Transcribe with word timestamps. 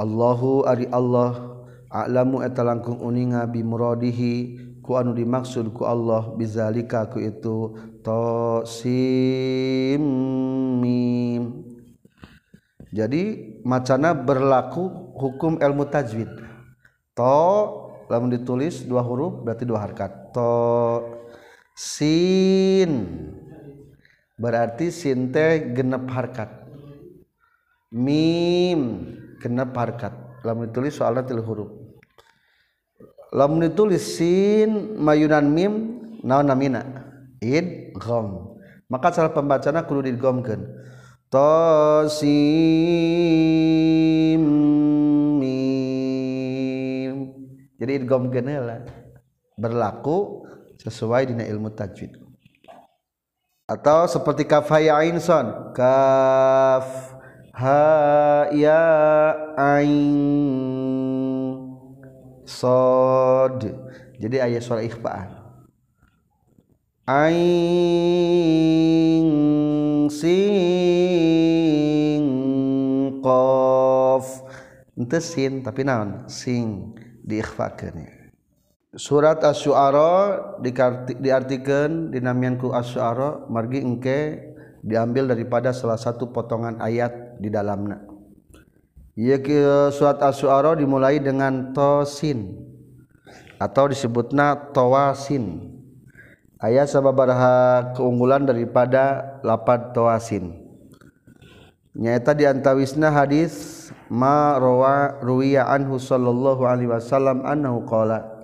Allahu 0.00 0.64
ari 0.64 0.88
Allah 0.88 1.56
alamu 1.92 2.40
eta 2.44 2.64
langkung 2.64 3.00
uninga 3.00 3.46
bimuradihi 3.48 4.58
ku 4.80 4.96
anu 4.96 5.12
dimaksud 5.12 5.72
ku 5.76 5.84
Allah 5.84 6.32
bizalika 6.36 7.06
ku 7.08 7.20
itu 7.20 7.76
tosim 8.00 10.00
mim. 10.80 11.64
Jadi 12.96 13.60
macana 13.60 14.16
berlaku 14.16 15.12
hukum 15.20 15.60
ilmu 15.60 15.84
tajwid. 15.92 16.32
To 17.12 17.36
lamun 18.08 18.32
ditulis 18.32 18.88
dua 18.88 19.04
huruf 19.04 19.44
berarti 19.44 19.68
dua 19.68 19.84
harkat. 19.84 20.32
To 20.32 21.04
sin. 21.76 23.35
Berarti 24.36 24.92
sinte 24.92 25.72
genep 25.72 26.04
harkat. 26.12 26.48
Mim 27.92 28.80
genep 29.40 29.72
harkat. 29.72 30.12
Lamun 30.44 30.68
ditulis 30.68 30.94
soalnya 30.94 31.24
tilu 31.24 31.42
huruf. 31.42 31.72
Lamun 33.32 33.66
ditulis 33.66 34.16
sin 34.16 34.96
mayunan 35.00 35.48
mim 35.48 35.72
naon 36.22 36.46
namina? 36.46 36.84
Id 37.40 37.96
gom 37.98 38.56
maka 38.86 39.10
cara 39.10 39.34
pembacana 39.34 39.82
kudu 39.82 40.06
digomkeun. 40.06 40.62
To 41.26 42.06
sim 42.06 42.30
mim. 45.42 47.16
Jadi 47.76 47.92
idgom 47.98 48.30
lah 48.30 48.86
berlaku 49.58 50.46
sesuai 50.78 51.34
dengan 51.34 51.50
ilmu 51.50 51.74
tajwid 51.74 52.25
atau 53.66 54.06
seperti 54.06 54.46
kaf 54.46 54.70
ha 54.70 54.78
ain 54.78 55.18
son. 55.18 55.74
Kaf 55.74 57.18
ha 57.50 58.46
ya 58.54 59.34
ain 59.58 60.14
sod. 62.46 63.66
Jadi 64.16 64.36
ayat 64.40 64.62
suara 64.62 64.86
ikhfa'an. 64.86 65.28
Ain 67.06 67.66
sing 70.10 70.62
qaf 73.22 74.26
ente 74.94 75.18
sin 75.22 75.62
tapi 75.66 75.82
naon? 75.86 76.26
Sing 76.30 76.94
diikhfakeun 77.26 78.15
surat 78.96 79.44
asy-syu'ara 79.44 80.56
diartikan 81.20 82.08
dinamianku 82.08 82.72
asy-syu'ara 82.72 83.44
margi 83.52 83.84
engke 83.84 84.20
diambil 84.80 85.28
daripada 85.28 85.76
salah 85.76 86.00
satu 86.00 86.32
potongan 86.32 86.80
ayat 86.80 87.36
di 87.36 87.52
dalamnya 87.52 88.00
Ieu 89.16 89.92
surat 89.92 90.16
asy-syu'ara 90.24 90.76
dimulai 90.80 91.20
dengan 91.20 91.76
tosin 91.76 92.56
atau 93.60 93.88
disebutna 93.92 94.72
tawasin 94.72 95.76
ayat 96.60 96.88
sababaraha 96.88 97.92
keunggulan 97.96 98.48
daripada 98.48 99.36
lapad 99.44 99.92
tawasin 99.92 100.56
nyata 101.96 102.32
diantawisna 102.32 103.12
hadis 103.12 103.88
ma 104.12 104.56
rawa 104.56 105.20
ruwiya 105.20 105.68
anhu 105.68 105.96
sallallahu 105.96 106.64
alaihi 106.68 106.92
wasallam 106.92 107.44
annahu 107.44 107.84
qala 107.88 108.35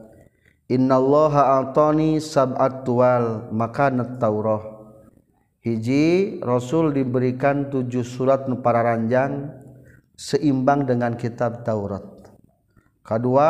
Innallaha 0.73 1.61
altoni 1.61 2.17
sab'atuwal 2.17 3.53
makanat 3.53 4.17
Taurah 4.17 4.73
hiji 5.61 6.41
Rasul 6.41 6.97
diberikan 6.97 7.69
tujuh 7.69 8.01
surat 8.01 8.49
para 8.65 8.81
ranjang 8.81 9.53
seimbang 10.17 10.89
dengan 10.89 11.13
kitab 11.21 11.61
Taurat. 11.61 12.01
Kedua 13.05 13.49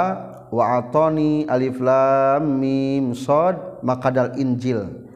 wa 0.51 0.65
atoni 0.83 1.47
alif 1.47 1.79
lam 1.79 2.59
mim 2.59 3.15
sod 3.15 3.79
makadal 3.87 4.35
Injil. 4.35 5.07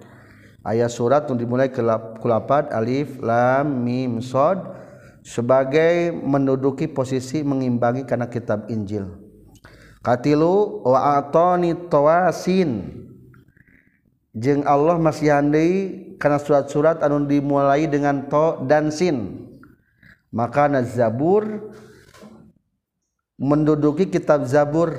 Ayat 0.63 0.95
surat 0.95 1.27
yang 1.27 1.43
dimulai 1.43 1.75
ke 1.75 1.83
kulapad 2.23 2.71
alif 2.71 3.19
lam 3.19 3.83
mim 3.83 4.23
sod 4.23 4.63
sebagai 5.27 6.15
menduduki 6.15 6.87
posisi 6.87 7.43
mengimbangi 7.43 8.07
karena 8.07 8.31
kitab 8.31 8.71
Injil 8.71 9.26
katilu 10.07 10.87
wa 10.87 11.19
atoni 11.19 11.75
tawasin. 11.91 12.95
Jeung 14.37 14.63
Allah 14.63 14.95
masih 15.03 15.35
handai 15.35 15.73
karena 16.23 16.39
surat-surat 16.39 17.03
anu 17.03 17.27
dimulai 17.27 17.91
dengan 17.91 18.31
to 18.31 18.63
dan 18.71 18.95
sin. 18.95 19.43
Maka 20.31 20.71
Zabur 20.87 21.75
menduduki 23.35 24.07
kitab 24.07 24.47
Zabur. 24.47 24.95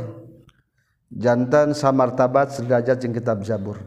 Jantan 1.08 1.72
samartabat 1.72 2.52
sederajat 2.52 3.00
jeung 3.00 3.16
kitab 3.16 3.40
Zabur. 3.48 3.80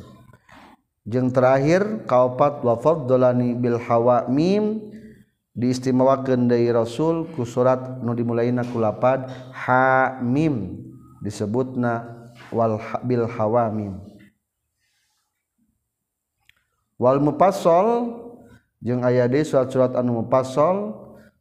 Jeung 1.05 1.29
terakhir 1.29 2.09
kaopat 2.09 2.65
wa 2.65 2.81
faddalani 2.81 3.53
bil 3.59 3.77
hawa 3.77 4.25
mim 4.31 4.89
diistimewakeun 5.53 6.47
deui 6.47 6.71
Rasul 6.71 7.27
ku 7.35 7.43
surat 7.43 8.01
nu 8.01 8.15
dimulaina 8.15 8.63
ku 8.65 8.79
lapad 8.79 9.27
ha 9.51 10.17
mim 10.23 10.89
disebutna 11.21 12.09
wal 12.51 12.81
bil 13.05 13.29
hawamim 13.29 14.01
wal 16.97 17.21
mufassal 17.21 18.17
jeung 18.81 19.05
aya 19.05 19.29
deui 19.29 19.45
surat-surat 19.45 19.93
anu 19.97 20.25
mufassal 20.25 20.97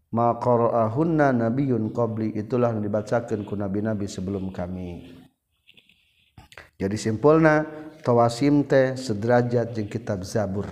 ma 0.10 0.34
qara'ahunna 0.42 1.30
nabiyyun 1.32 1.94
qabli. 1.94 2.34
Itulah 2.34 2.74
yang 2.74 2.82
dibacakeun 2.82 3.46
ku 3.46 3.54
nabi-nabi 3.54 4.10
sebelum 4.10 4.50
kami. 4.50 5.16
Jadi 6.80 6.96
simpulna 6.96 7.68
tawasim 8.02 8.66
teh 8.66 8.96
sederajat 8.98 9.76
jeung 9.76 9.92
kitab 9.92 10.26
zabur. 10.26 10.66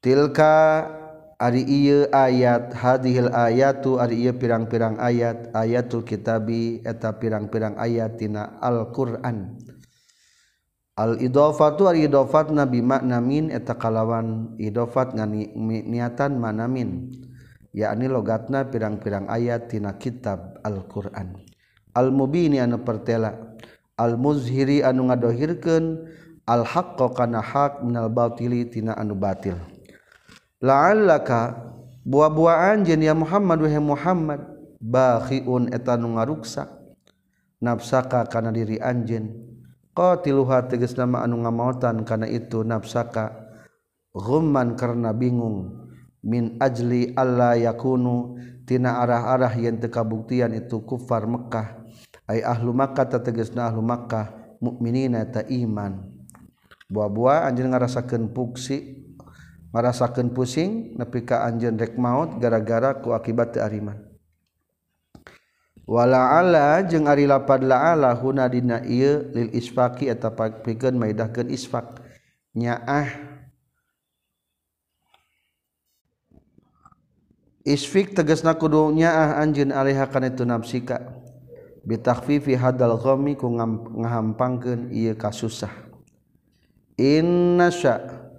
Tilka 0.00 0.86
Ari 1.40 1.64
ieu 1.64 2.04
ayat 2.12 2.76
hadhil 2.76 3.32
ayatu 3.32 3.96
ari 3.96 4.28
ieu 4.28 4.36
pirang-pirang 4.36 5.00
ayat 5.00 5.48
ayatul 5.56 6.04
kitabi 6.04 6.84
eta 6.84 7.16
pirang-pirang 7.16 7.80
ayat 7.80 8.20
tina 8.20 8.60
Al-Qur'an. 8.60 9.56
Al-idhafatu 11.00 11.88
ari 11.88 12.04
idhafat 12.04 12.52
nabi 12.52 12.84
makna 12.84 13.24
min 13.24 13.48
eta 13.48 13.72
kalawan 13.72 14.52
idofat 14.60 15.16
ngani 15.16 15.56
niatan 15.88 16.36
makna 16.36 16.68
min. 16.68 17.08
Yakni 17.72 18.12
logatna 18.12 18.68
pirang-pirang 18.68 19.24
ayat 19.32 19.72
tina 19.72 19.96
kitab 19.96 20.60
Al-Qur'an. 20.60 21.40
Al-mubini 21.96 22.60
anu 22.60 22.84
pertela 22.84 23.56
Al-muzhiri 23.96 24.84
anu 24.84 25.08
ngadohirkeun 25.08 26.04
al-haqqa 26.44 27.16
kana 27.16 27.40
haq 27.40 27.80
minal 27.80 28.12
batili 28.12 28.68
tina 28.68 28.92
anu 28.92 29.16
batil. 29.16 29.56
la'allaka 30.60 31.72
buah-buaan 32.04 32.84
jeung 32.84 33.02
ya 33.04 33.16
Muhammad 33.16 33.58
wahai 33.64 33.82
Muhammad. 33.82 34.40
Bakhiun 34.80 35.76
eta 35.76 36.00
nu 36.00 36.16
ngaruksa. 36.16 36.64
Nafsaka 37.60 38.24
kana 38.24 38.48
diri 38.48 38.80
anjeun. 38.80 39.28
Qatiluha 39.92 40.64
tegas 40.72 40.96
nama 40.96 41.20
anu 41.20 41.44
ngamautan 41.44 42.00
kana 42.08 42.24
itu 42.24 42.64
nafsaka. 42.64 43.52
Ghumman 44.16 44.80
karena 44.80 45.12
bingung. 45.12 45.84
Min 46.24 46.56
ajli 46.56 47.12
alla 47.12 47.60
yakunu 47.60 48.40
tina 48.64 49.04
arah-arah 49.04 49.52
yang 49.60 49.76
tekabuktian 49.84 50.56
itu 50.56 50.80
kufar 50.80 51.28
Mekkah. 51.28 51.84
Ay 52.24 52.40
ahlu 52.40 52.72
Makkah 52.72 53.20
tegasna 53.20 53.68
ahlu 53.68 53.84
Makkah. 53.84 54.56
Mukminina 54.64 55.28
ta 55.28 55.44
iman. 55.44 56.08
Buah-buah 56.88 57.44
anjeun 57.52 57.68
ngarasakeun 57.68 58.32
puksi. 58.32 58.99
merasakan 59.70 60.34
pusing 60.34 60.98
nepi 60.98 61.22
ka 61.26 61.46
anjeun 61.46 61.78
rek 61.78 61.94
maut 61.94 62.38
gara-gara 62.42 62.98
ku 62.98 63.14
akibat 63.14 63.54
teu 63.54 63.62
ariman. 63.62 63.98
Wala 65.90 66.38
ala 66.38 66.82
jeung 66.86 67.10
ari 67.10 67.26
lapad 67.26 67.66
laala 67.66 68.14
huna 68.14 68.46
dina 68.46 68.78
ieu 68.86 69.26
lil 69.34 69.50
isfaqi 69.50 70.06
eta 70.06 70.30
pikeun 70.34 70.94
maidahkeun 70.94 71.50
isfaq. 71.50 71.98
Nyaah. 72.54 73.10
Isfik 77.66 78.14
tegasna 78.14 78.54
kudu 78.54 78.94
nyaah 78.94 79.42
anjeun 79.42 79.74
alaiha 79.74 80.06
kana 80.10 80.30
itu 80.30 80.46
nafsika. 80.46 80.98
Bitakhfifi 81.80 82.54
hadal 82.54 82.94
ghammi 83.00 83.34
ku 83.34 83.50
ngahampangkeun 83.50 84.92
ieu 84.92 85.16
kasusah 85.16 85.90
inna 87.00 87.72
sya' 87.72 88.29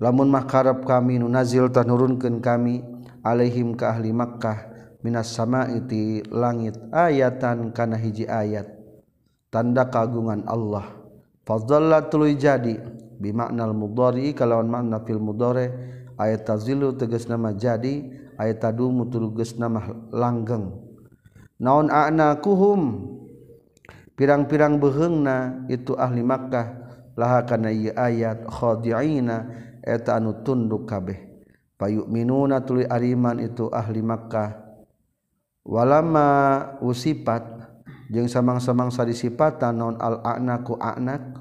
lamun 0.00 0.32
makarab 0.32 0.82
kami 0.88 1.20
nunazil 1.20 1.68
nazil 1.68 1.76
tanurunkeun 1.76 2.40
kami 2.40 2.80
alaihim 3.20 3.76
ka 3.76 3.92
ahli 3.92 4.10
Makkah 4.10 4.70
minas 5.04 5.32
samaiti 5.32 6.24
langit 6.28 6.76
ayatan 6.92 7.72
kana 7.72 7.96
hiji 7.96 8.28
ayat. 8.28 8.68
Tanda 9.50 9.88
kagungan 9.90 10.46
Allah. 10.46 10.86
Fadalla 11.42 12.06
tuluy 12.06 12.38
jadi 12.38 12.78
bimaknal 13.18 13.74
mudhari 13.74 14.30
kalawan 14.30 14.70
makna 14.70 15.02
fil 15.02 15.18
mudhari 15.18 15.68
ayat 16.14 16.46
tazilu 16.46 16.94
tegas 16.94 17.26
nama 17.26 17.50
jadi 17.50 18.06
ayat 18.38 18.62
tadumu 18.62 19.10
tegas 19.10 19.58
nama 19.58 19.82
langgeng. 20.14 20.70
Naon 21.60 21.92
a'na 21.92 22.38
kuhum? 22.40 23.12
Pirang-pirang 24.14 24.76
behengna 24.78 25.64
itu 25.68 25.96
ahli 25.96 26.24
Makkah. 26.24 26.78
Laha 27.18 27.44
kana 27.44 27.74
ieu 27.74 27.92
ayat 27.92 28.46
khadi'ina 28.48 29.50
eta 29.84 30.16
anu 30.20 30.44
tunduk 30.44 30.88
kabeh. 30.88 31.30
Payuk 31.80 32.12
minuna 32.12 32.60
tuli 32.60 32.84
ariman 32.84 33.40
itu 33.40 33.72
ahli 33.72 34.04
Makkah. 34.04 34.52
Walama 35.64 36.28
usipat 36.84 37.44
jeung 38.12 38.28
samang-samangsa 38.28 39.08
disipatan 39.08 39.80
non 39.80 39.96
al-anaku 39.96 40.76
a'nak 40.76 41.40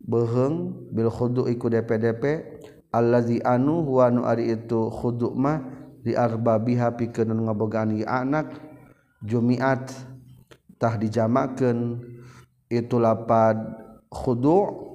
beheng 0.00 0.88
bil 0.88 1.12
khudu 1.12 1.48
iku 1.52 1.68
DPDP 1.68 2.24
allazi 2.94 3.44
anu 3.44 3.84
huwa 3.84 4.08
nu 4.08 4.24
ari 4.24 4.56
itu 4.56 4.88
khudu 4.88 5.36
mah 5.36 5.64
di 6.00 6.16
arbabiha 6.16 6.96
pikeun 6.96 7.28
ngabogaan 7.44 7.92
anak 8.08 8.56
jumiat 9.20 9.92
tah 10.80 10.96
dijamakeun 10.96 12.00
itu 12.72 12.96
lapad 12.96 13.58
khudu. 14.08 14.88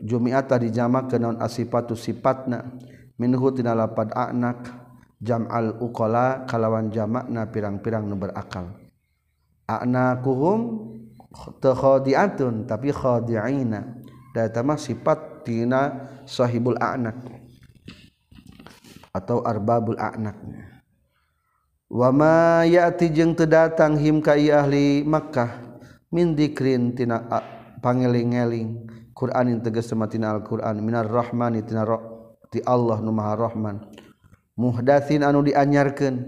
Jumiat 0.00 0.48
tah 0.48 0.60
dijamakeun 0.60 1.20
non 1.20 1.36
asifatu 1.40 1.96
sifatna. 1.96 2.64
Minhu 3.16 3.52
tina 3.52 3.72
lapad 3.72 4.12
anak. 4.12 4.84
Jam 5.16 5.48
al-uqala 5.48 6.44
kalawan 6.44 6.92
jamakna 6.92 7.48
pirang-pirang 7.48 8.04
nu 8.04 8.20
berakal. 8.20 8.76
Anakuhum 9.64 10.92
khadi'atun 11.32 12.68
tapi 12.68 12.92
khadi'ina. 12.92 13.80
Da 14.36 14.44
eta 14.44 14.60
mah 14.60 14.76
sifat 14.76 15.48
tina 15.48 16.12
sahibul 16.28 16.76
anak. 16.76 17.16
Atau 19.16 19.40
arbabul 19.40 19.96
anak. 19.96 20.36
Wa 21.88 22.12
ma 22.12 22.66
ya'ti 22.68 23.08
jeung 23.08 23.32
teu 23.32 23.48
datang 23.48 23.96
him 23.96 24.20
ka 24.20 24.36
ahli 24.36 25.06
Makkah 25.06 25.80
min 26.12 26.34
dzikrin 26.36 26.92
tina 26.92 27.24
pangeling-eling 27.80 28.95
Quran 29.16 29.56
yang 29.56 29.60
tegas 29.64 29.88
sematina 29.88 30.36
Al-Quran. 30.36 30.84
Minar 30.84 31.08
rahmani 31.08 31.64
tina 31.64 31.88
ti 32.52 32.60
Allah 32.68 33.00
nu 33.00 33.16
maha 33.16 33.48
rahman. 33.48 33.80
Muhdatsin 34.60 35.24
anu 35.24 35.40
dianyarkeun 35.40 36.20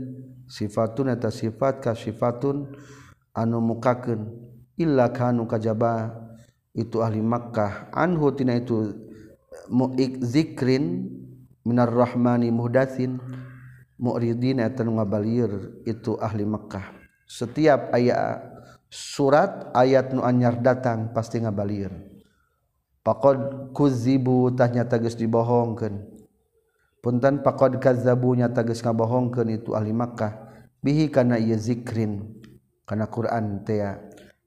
sifatun 0.49 1.13
eta 1.13 1.29
sifat 1.29 1.85
ka 1.85 1.93
sifatun 1.93 2.73
anu 3.37 3.61
mukakeun 3.61 4.33
illa 4.81 5.13
kanu 5.13 5.45
kajaba. 5.45 6.17
Itu 6.73 7.05
ahli 7.05 7.21
Makkah. 7.21 7.93
Anhu 7.93 8.33
tina 8.33 8.57
itu 8.57 8.97
muik 9.69 10.25
zikrin 10.25 11.13
minar 11.69 11.93
rahmani 11.93 12.49
muhdatsin 12.49 13.21
mu'ridin 14.01 14.65
eta 14.65 14.81
nu 14.81 14.97
ngabalir 14.97 15.85
itu 15.85 16.17
ahli 16.17 16.49
Makkah. 16.49 16.89
Setiap 17.29 17.93
ayat 17.93 18.49
surat 18.89 19.69
ayat 19.77 20.17
nu 20.17 20.25
anyar 20.25 20.57
datang 20.65 21.13
pasti 21.13 21.45
ngabalir 21.45 22.08
pakod 23.09 23.73
kuzibu 23.73 24.53
tahnya 24.53 24.85
tages 24.85 25.17
dibohongkan. 25.17 26.05
Puntan 27.01 27.41
pakod 27.41 27.81
kazabunya 27.81 28.53
tages 28.53 28.85
ngabohongkan 28.85 29.49
itu 29.49 29.73
ahli 29.73 29.97
Makkah. 29.97 30.37
Bihi 30.85 31.09
kana 31.09 31.41
ieu 31.41 31.57
zikrin 31.57 32.37
kana 32.85 33.09
Quran 33.09 33.65
teh 33.65 33.81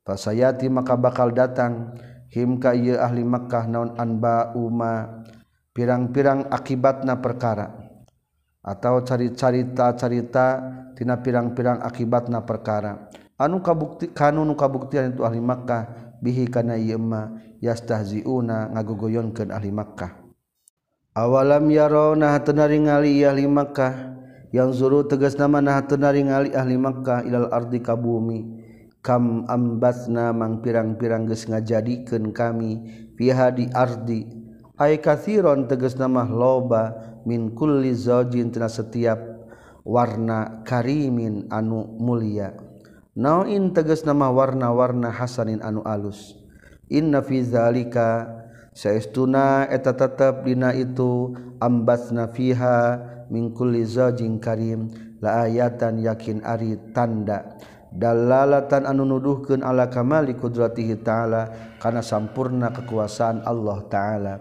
fasayati 0.06 0.70
maka 0.70 0.94
bakal 0.94 1.34
datang. 1.34 1.98
Himka 2.30 2.78
ieu 2.78 3.02
ahli 3.02 3.26
Makkah 3.26 3.66
naon 3.66 3.98
anba 3.98 4.54
uma 4.54 5.26
pirang-pirang 5.74 6.46
akibatna 6.54 7.18
perkara. 7.18 7.74
Atau 8.62 9.02
cari-carita-carita 9.02 10.46
tina 10.94 11.18
pirang-pirang 11.18 11.82
akibatna 11.82 12.46
perkara. 12.46 13.10
Anu 13.42 13.66
kabukti 13.66 14.14
kanu 14.14 14.46
nu 14.46 14.54
kabuktian 14.54 15.18
itu 15.18 15.26
ahli 15.26 15.42
Makkah. 15.42 16.14
Bihi 16.22 16.46
kana 16.46 16.78
ieu 16.78 17.02
ma 17.02 17.42
yastahziuna 17.62 18.74
ngagogoyonkeun 18.74 19.54
ahli 19.54 19.70
Makkah. 19.70 20.18
Awalam 21.14 21.70
yarona 21.70 22.34
hatuna 22.36 22.66
ngali 22.66 23.22
ahli 23.22 23.46
Makkah 23.46 24.18
yang 24.52 24.74
zuru 24.74 25.06
tegas 25.06 25.38
nama 25.38 25.62
nah 25.62 25.80
hatuna 25.80 26.12
ngali 26.12 26.52
ahli 26.58 26.76
Makkah 26.76 27.24
ilal 27.24 27.54
ardi 27.54 27.80
kabumi 27.80 28.40
kam 29.06 29.46
ambatna 29.50 30.34
mang 30.34 30.62
pirang-pirang 30.62 31.26
geus 31.30 31.46
ngajadikeun 31.46 32.34
kami 32.34 32.72
fiha 33.16 33.54
di 33.54 33.70
ardi. 33.72 34.26
Ay 34.82 34.98
kathiron 34.98 35.70
tegas 35.70 35.94
nama 35.94 36.26
loba 36.26 36.98
min 37.30 37.54
kulli 37.54 37.94
zaujin 37.94 38.50
tina 38.50 38.66
setiap 38.66 39.22
warna 39.86 40.66
karimin 40.66 41.46
anu 41.54 41.86
mulia. 42.02 42.58
Nauin 43.14 43.76
tegas 43.78 44.08
nama 44.08 44.34
warna-warna 44.34 45.14
hasanin 45.14 45.62
anu 45.62 45.86
alus. 45.86 46.41
inna 46.92 47.24
fi 47.24 47.40
zalika. 47.42 48.28
Saestuna 48.72 49.68
eta 49.68 49.96
tetap 49.96 50.48
dina 50.48 50.72
itu 50.72 51.36
ambas 51.60 52.12
nafiha 52.12 53.00
mingkulli 53.32 53.88
zajin 53.88 54.40
karim. 54.44 54.92
La 55.24 55.48
ayatan 55.48 56.04
yakin 56.04 56.44
ari 56.44 56.76
tanda. 56.92 57.56
Dalalatan 57.92 58.88
anu 58.88 59.04
nuduhkeun 59.04 59.68
ala 59.68 59.92
kamali 59.92 60.40
qudratihi 60.40 61.04
ta'ala 61.04 61.76
kana 61.84 62.00
sampurna 62.00 62.72
kekuasaan 62.72 63.44
Allah 63.44 63.84
ta'ala. 63.92 64.34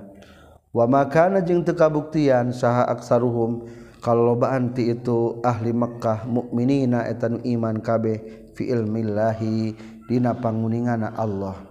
Wa 0.70 0.86
makana 0.86 1.42
jeung 1.42 1.66
teu 1.66 1.74
kabuktian 1.74 2.54
saha 2.54 2.86
aksaruhum 2.86 3.66
kalobaan 3.98 4.70
ti 4.70 4.94
itu 4.94 5.42
ahli 5.42 5.74
Mekkah 5.74 6.30
mukminina 6.30 7.10
eta 7.10 7.26
nu 7.26 7.42
iman 7.42 7.82
kabeh 7.82 8.22
fi 8.54 8.70
ilmillahi 8.70 9.74
dina 10.06 10.38
panguningana 10.38 11.18
Allah. 11.18 11.69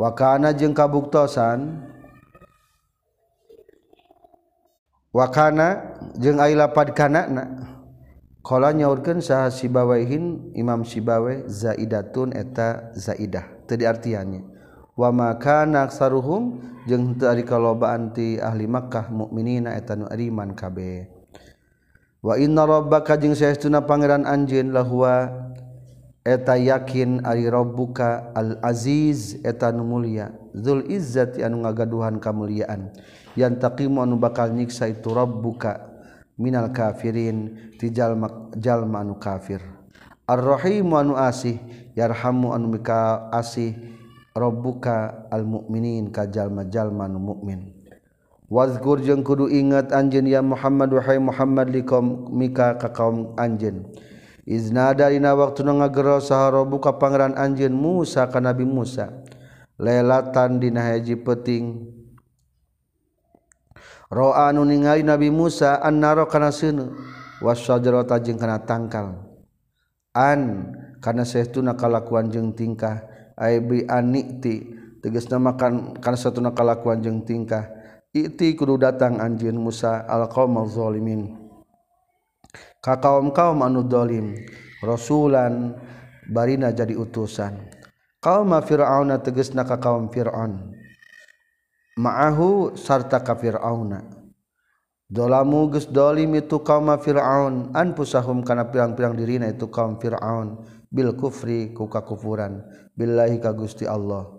wakana 0.00 0.56
jeung 0.56 0.72
kabuktosan. 0.72 1.84
Wakana 5.10 5.98
jeung 6.16 6.38
ai 6.40 6.54
lapad 6.54 6.94
kanana 6.94 7.66
qala 8.46 8.70
nyaurkeun 8.70 9.18
saha 9.18 9.50
sibawaihin 9.50 10.54
imam 10.54 10.86
sibawe 10.86 11.44
zaidatun 11.50 12.32
eta 12.32 12.94
zaidah. 12.96 13.66
Teu 13.68 13.76
diartiannya 13.76 14.40
wa 14.94 15.10
ma 15.10 15.34
kana 15.36 15.84
aksaruhum? 15.84 16.62
Jeung 16.86 17.18
teu 17.18 17.26
ari 17.26 17.42
kalobaan 17.42 18.14
ti 18.14 18.38
ahli 18.38 18.70
makkah 18.70 19.10
mukminina 19.10 19.74
eta 19.74 19.98
nu 19.98 20.06
iman 20.06 20.54
kabeh. 20.54 21.10
Wa 22.22 22.38
inna 22.38 22.62
rabbaka 22.62 23.18
jeung 23.18 23.34
saestuna 23.34 23.82
pangeran 23.82 24.22
anjeun 24.22 24.70
lahuwa 24.70 25.28
eta 26.24 26.56
yakin 26.56 27.24
ari 27.24 27.48
robbuka 27.48 28.32
al 28.36 28.60
aziz 28.60 29.40
eta 29.44 29.72
nu 29.72 29.84
mulia. 29.84 30.32
Zul 30.52 30.86
izzati 30.90 31.40
anu 31.40 31.64
ngagaduhan 31.64 32.20
kamuliaan. 32.20 32.92
Yang 33.38 33.62
takimu 33.62 34.02
anu 34.02 34.18
bakal 34.18 34.50
nyiksa 34.52 34.90
itu 34.90 35.14
robbuka 35.14 35.88
minal 36.40 36.74
kafirin 36.74 37.70
ti 37.78 37.92
jalma 37.94 38.50
jalma 38.58 39.00
anu 39.04 39.16
kafir. 39.16 39.62
Arrahimu 40.26 40.94
anu 40.94 41.14
asih 41.18 41.58
yarhamu 41.98 42.54
anu 42.54 42.78
mika 42.78 43.30
asih 43.34 43.74
robbuka 44.34 45.26
al 45.30 45.42
mukminin 45.42 46.14
ka 46.14 46.26
jalma 46.30 46.62
jalma 46.70 47.10
anu 47.10 47.18
mukmin 47.18 47.80
Wazkur 48.50 48.98
jeung 48.98 49.22
kudu 49.22 49.46
ingat 49.46 49.94
anjeun 49.94 50.26
ya 50.26 50.42
Muhammad 50.42 50.90
wahai 50.90 51.22
Muhammad 51.22 51.70
likom 51.70 52.34
mika 52.34 52.74
ka 52.82 52.90
kaum 52.90 53.38
anjeun. 53.38 53.86
Iznadadina 54.48 55.36
waktu 55.36 55.62
ngagero 55.66 56.20
sahara 56.20 56.64
buka 56.64 56.96
pangeran 56.96 57.36
anjin 57.36 57.76
Musa 57.76 58.24
ka 58.28 58.40
Nabi 58.40 58.64
Musa. 58.64 59.12
Lelatan 59.80 60.60
dina 60.60 60.92
haji 60.92 61.16
peting 61.16 61.88
Ro 64.12 64.36
anu 64.36 64.66
ningali 64.66 65.06
Nabi 65.06 65.30
Musa 65.30 65.78
annaro 65.80 66.26
kana 66.26 66.50
seuneu. 66.50 66.92
Wasyajarata 67.40 68.20
jeung 68.20 68.36
kana 68.36 68.60
tangkal. 68.60 69.16
An 70.12 70.74
kana 71.00 71.22
saestuna 71.24 71.78
kalakuan 71.78 72.28
jeung 72.28 72.52
tingkah. 72.52 73.06
Ai 73.38 73.62
bi 73.64 73.86
aniti 73.88 74.68
tegasna 75.00 75.40
makan 75.40 75.96
kana 76.02 76.18
satuna 76.18 76.52
kalakuan 76.52 77.00
jeung 77.00 77.24
tingkah. 77.24 77.70
Iti 78.10 78.58
kudu 78.58 78.76
datang 78.76 79.22
anjeun 79.22 79.54
Musa 79.54 80.02
al 80.04 80.26
qaumaz 80.26 80.74
zalimin. 80.74 81.49
ka 82.80 82.96
kaum-kaum 82.96 83.60
anuholim 83.60 84.36
Rasulan 84.80 85.76
Barina 86.30 86.72
jadi 86.72 86.96
utusan. 86.96 87.68
Kaum 88.20 88.52
Fir'auna 88.64 89.20
tegesna 89.20 89.64
ka 89.64 89.76
kaum 89.76 90.08
Fir'aun. 90.08 90.72
Maahu 92.00 92.76
sarta 92.76 93.20
ka 93.20 93.36
Fir'auna. 93.36 94.00
Dolamu 95.10 95.74
geus 95.74 95.90
dolim 95.90 96.38
itu 96.38 96.62
kaum 96.62 96.88
Fir'aun 96.96 97.74
anpusahum 97.74 98.46
kana 98.46 98.70
pirang-pirang 98.70 99.18
dirina 99.18 99.50
itu 99.50 99.68
kaum 99.68 99.98
Fir'aun. 99.98 100.64
Bil 100.88 101.12
kufri 101.18 101.74
ku 101.74 101.90
kakufuran. 101.90 102.62
Billahi 102.94 103.42
ka 103.42 103.52
Gusti 103.52 103.84
Allah. 103.84 104.30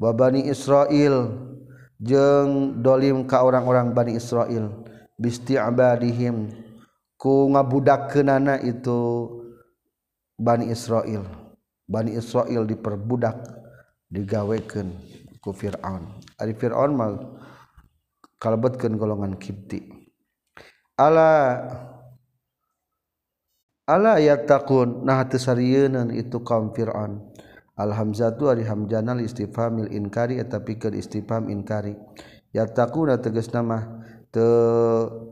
Wa 0.00 0.10
Bani 0.16 0.48
Israil 0.48 1.36
jeung 2.00 2.80
dolim 2.80 3.28
ka 3.28 3.44
orang-orang 3.44 3.92
Bani 3.92 4.16
Israil. 4.16 4.72
Bisti'abadihim 5.20 6.48
ku 7.20 7.52
ngabudak 7.52 8.16
kenana 8.16 8.56
itu 8.64 9.28
Bani 10.40 10.72
Israel. 10.72 11.28
Bani 11.84 12.16
Israel 12.16 12.64
diperbudak 12.64 13.44
digaweken 14.08 14.96
ku 15.44 15.52
Fir'aun. 15.52 16.16
Ari 16.40 16.56
Fir'aun 16.56 16.96
mah 16.96 17.20
kalebetkeun 18.40 18.96
golongan 18.96 19.36
Kipti. 19.36 19.84
Ala 20.96 21.60
ala 23.84 24.16
yattaqun. 24.16 25.04
Nah 25.04 25.20
teu 25.28 25.36
itu 26.16 26.38
kaum 26.40 26.72
Fir'aun. 26.72 27.20
Al 27.76 27.92
hamzatu 27.96 28.48
ari 28.48 28.64
hamzana 28.64 29.16
istifhamil 29.20 29.92
inkari 29.92 30.40
tapi 30.48 30.80
pikeun 30.80 30.96
istifham 30.96 31.52
inkari. 31.52 32.00
Yattaquna 32.56 33.20
tegas 33.20 33.52
nama 33.52 34.00
te 34.32 34.40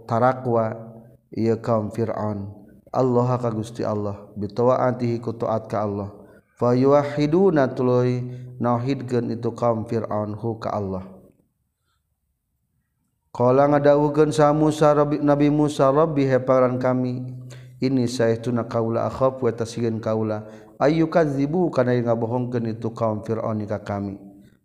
tarakwa. 0.05 0.88
ia 1.33 1.57
kaum 1.61 1.93
Fir'aun. 1.93 2.53
Allah 2.89 3.29
ka 3.37 3.53
Gusti 3.53 3.85
Allah. 3.85 4.33
Bitawaatihi 4.37 5.21
ku 5.21 5.37
taat 5.37 5.69
ka 5.69 5.85
Allah. 5.85 6.09
Fa 6.57 6.73
yuwahiduna 6.75 7.71
tuluy 7.77 8.25
nauhidkeun 8.59 9.31
itu 9.37 9.53
kaum 9.53 9.85
Fir'aun 9.85 10.35
hu 10.35 10.57
ka 10.59 10.73
Allah. 10.73 11.05
Qala 13.29 13.71
ngadawukeun 13.71 14.35
sa 14.35 14.51
Musa 14.51 14.91
Rabbi, 14.97 15.23
Nabi 15.23 15.47
Musa 15.53 15.93
Rabbi 15.93 16.27
heparan 16.27 16.81
kami 16.81 17.23
ini 17.79 18.11
saestuna 18.11 18.67
kaula 18.67 19.07
akhaf 19.07 19.39
wa 19.39 19.53
tasieun 19.55 20.03
kaula. 20.03 20.49
Ayyukadzibu 20.83 21.71
kana 21.71 21.95
ngabohongkeun 21.95 22.75
itu 22.75 22.91
kaum 22.91 23.23
Fir'aun 23.23 23.63
ka 23.69 23.85
kami. 23.85 24.19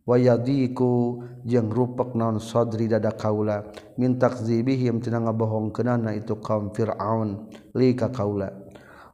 wayadiku 0.03 1.23
jeung 1.47 1.71
rupek 1.71 2.15
naon 2.15 2.39
sodri 2.39 2.87
dada 2.87 3.15
kaula. 3.15 3.63
Min 3.99 4.19
takzibihim 4.19 4.99
tina 4.99 5.19
ngabohong 5.23 5.71
kenana 5.71 6.11
itu 6.15 6.39
kaum 6.39 6.71
Fir'aun 6.75 7.49
li 7.75 7.95
ka 7.95 8.11
kaula. 8.11 8.51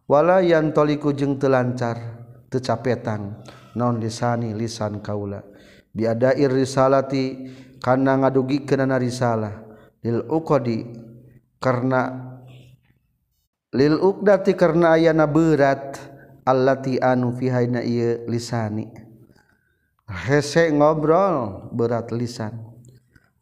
Wala 0.09 0.41
yantoliku 0.41 1.13
jeung 1.13 1.37
telancar 1.37 1.97
tecapetang 2.49 3.45
non 3.77 4.01
lisani 4.01 4.53
lisan 4.57 5.01
kaula. 5.05 5.45
Biadair 5.93 6.49
risalati 6.49 7.49
kana 7.81 8.17
ngadugi 8.25 8.65
kenana 8.65 8.97
risalah. 8.97 9.65
Lil 9.99 10.23
uqadi 10.31 10.79
karena 11.59 12.07
lil 13.75 13.99
uqdati 13.99 14.55
karena 14.57 14.95
ayana 14.95 15.27
berat 15.27 15.99
allati 16.47 16.97
anu 16.97 17.35
fi 17.35 17.51
hayna 17.51 17.83
ieu 17.83 18.25
lisani. 18.25 19.08
hese 20.09 20.73
ngobrol 20.73 21.69
berat 21.69 22.09
lisan. 22.09 22.57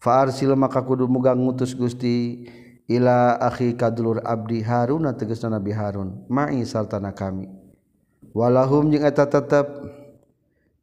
Faarsil 0.03 0.53
maka 0.53 0.83
kudu 0.83 1.07
mugang 1.09 1.39
ngutus 1.39 1.73
Gusti 1.73 2.45
ila 2.85 3.39
akhi 3.39 3.73
kadulur 3.73 4.21
abdi 4.21 4.61
Harun 4.61 5.09
tegasna 5.15 5.57
Nabi 5.57 5.71
Harun 5.73 6.27
ma'i 6.29 6.61
sartana 6.67 7.15
kami. 7.15 7.49
Walahum 8.35 8.93
jeung 8.93 9.07
eta 9.07 9.25
tetep 9.25 9.65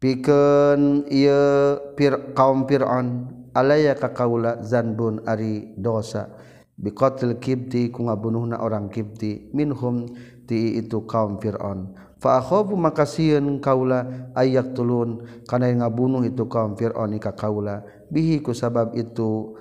pikeun 0.02 1.06
ieu 1.06 1.78
pir 1.94 2.34
kaum 2.34 2.66
Fir'aun 2.66 3.30
alaya 3.54 3.94
ka 3.94 4.10
kaula 4.10 4.58
zanbun 4.64 5.22
ari 5.28 5.76
dosa. 5.78 6.32
Biqatil 6.74 7.38
kibti 7.38 7.94
ku 7.94 8.10
ngabunuhna 8.10 8.58
orang 8.58 8.90
kibti. 8.90 9.54
Minhum 9.54 10.10
ti 10.50 10.74
itu 10.74 11.06
kaum 11.06 11.38
Fir'aun. 11.38 11.94
faakhofu 12.24 12.72
maka 12.80 13.04
sieun 13.04 13.60
kaula 13.60 14.32
ayak 14.32 14.72
tulun. 14.72 15.28
Kana 15.44 15.68
ngabunuh 15.68 16.24
itu 16.24 16.48
kaum 16.48 16.72
fir'aun 16.72 17.12
ka 17.20 17.36
kaula. 17.36 17.84
Bihi 18.08 18.40
ku 18.40 18.56
sabab 18.56 18.96
itu 18.96 19.52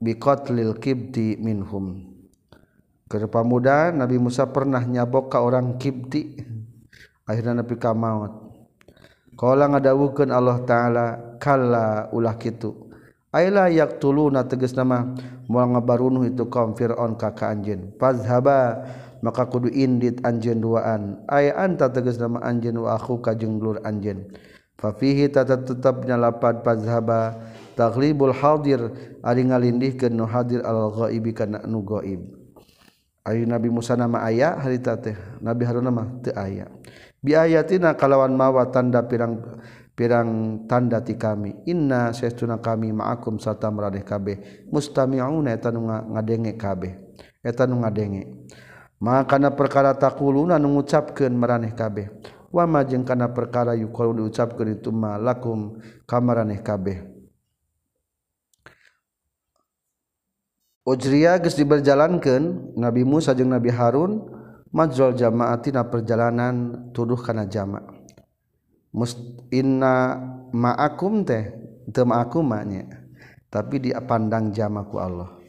biqatlil 0.00 0.80
kibti 0.80 1.36
minhum. 1.36 2.08
Kerpamuda 3.10 3.92
Nabi 3.92 4.16
Musa 4.16 4.48
pernah 4.48 4.80
nyabok 4.80 5.28
ka 5.28 5.44
orang 5.44 5.76
kibti 5.76 6.40
akhirnya 7.28 7.60
nabi 7.60 7.76
ka 7.76 7.92
maut. 7.92 8.48
Qala 9.36 9.68
ngadawukeun 9.68 10.32
Allah 10.32 10.64
taala 10.64 11.06
kalla 11.36 12.08
ulah 12.16 12.40
kitu. 12.40 12.88
Aila 13.30 13.70
yaqtuluna 13.70 14.42
tegas 14.50 14.74
nama 14.74 15.06
moal 15.46 15.70
ngabarunuh 15.74 16.26
itu 16.26 16.50
kaum 16.50 16.74
fir'aun 16.74 17.14
ka 17.14 17.30
ka 17.30 17.54
anjeun 17.54 17.94
fazhaba 17.94 18.82
maka 19.20 19.48
kudu 19.48 19.72
indit 19.72 20.20
anjen 20.24 20.60
duaan. 20.60 21.24
Ayaanta 21.28 21.92
teges 21.92 22.20
nama 22.20 22.40
anjen 22.44 22.76
waku 22.80 23.20
kajengglur 23.24 23.80
anjen 23.84 24.28
fafihi 24.80 25.28
tata 25.28 25.60
tetap 25.60 26.08
nyalapan 26.08 26.64
pazhaba 26.64 27.36
taglibul 27.76 28.32
hadir 28.32 28.80
ari 29.20 29.44
ngalindih 29.44 30.00
ke 30.00 30.08
nu 30.08 30.24
hadir 30.24 30.64
al 30.64 30.88
ghaibi 30.88 31.36
kana 31.36 31.60
nu 31.68 31.84
ghaib. 31.84 32.24
Ayu 33.28 33.44
nabi 33.44 33.68
Musa 33.68 34.00
nama 34.00 34.24
aya 34.24 34.56
harita 34.56 34.96
teh 34.96 35.14
nabi 35.44 35.68
Harun 35.68 35.84
nama 35.84 36.08
teu 36.24 36.32
aya. 36.32 36.72
Bi 37.20 37.36
ayatina 37.36 37.92
kalawan 37.92 38.32
mawa 38.32 38.72
tanda 38.72 39.04
pirang 39.04 39.44
pirang 39.92 40.64
tanda 40.64 41.04
ti 41.04 41.20
kami. 41.20 41.68
Inna 41.68 42.16
sesuna 42.16 42.56
kami 42.64 42.96
ma'akum 42.96 43.36
sarta 43.36 43.68
maradeh 43.68 44.00
kabeh. 44.00 44.64
Mustami'una 44.72 45.52
eta 45.52 45.68
nu 45.68 45.84
ngadenge 45.84 46.56
kabeh. 46.56 46.96
Eta 47.44 47.68
nu 47.68 47.84
ngadenge. 47.84 48.48
makana 49.00 49.50
perkara 49.50 49.96
takuluna 49.96 50.60
mengucapkan 50.60 51.32
meraneh 51.32 51.72
kabeh. 51.72 52.12
Wama 52.50 52.82
jeung 52.82 53.06
kana 53.06 53.30
perkara 53.30 53.78
yu 53.78 53.88
kalau 53.94 54.10
diucapkan 54.10 54.74
itu 54.74 54.90
malakum 54.90 55.78
kamaraneh 56.04 56.58
kabeh. 56.60 57.06
Ujriya 60.82 61.38
geus 61.38 61.54
diberjalankeun 61.54 62.74
Nabi 62.74 63.06
Musa 63.06 63.30
jeung 63.38 63.54
Nabi 63.54 63.70
Harun 63.70 64.26
majrol 64.74 65.14
jama'atina 65.14 65.86
perjalanan 65.86 66.90
tuduh 66.90 67.20
kana 67.20 67.46
jama' 67.46 68.02
Must 68.90 69.22
inna 69.54 70.18
ma'akum 70.50 71.22
teh 71.22 71.54
teu 71.94 72.02
ma'akum 72.02 72.50
nya. 72.66 72.90
Tapi 73.46 73.78
dipandang 73.82 74.50
jamaku 74.50 74.96
Allah. 74.98 75.39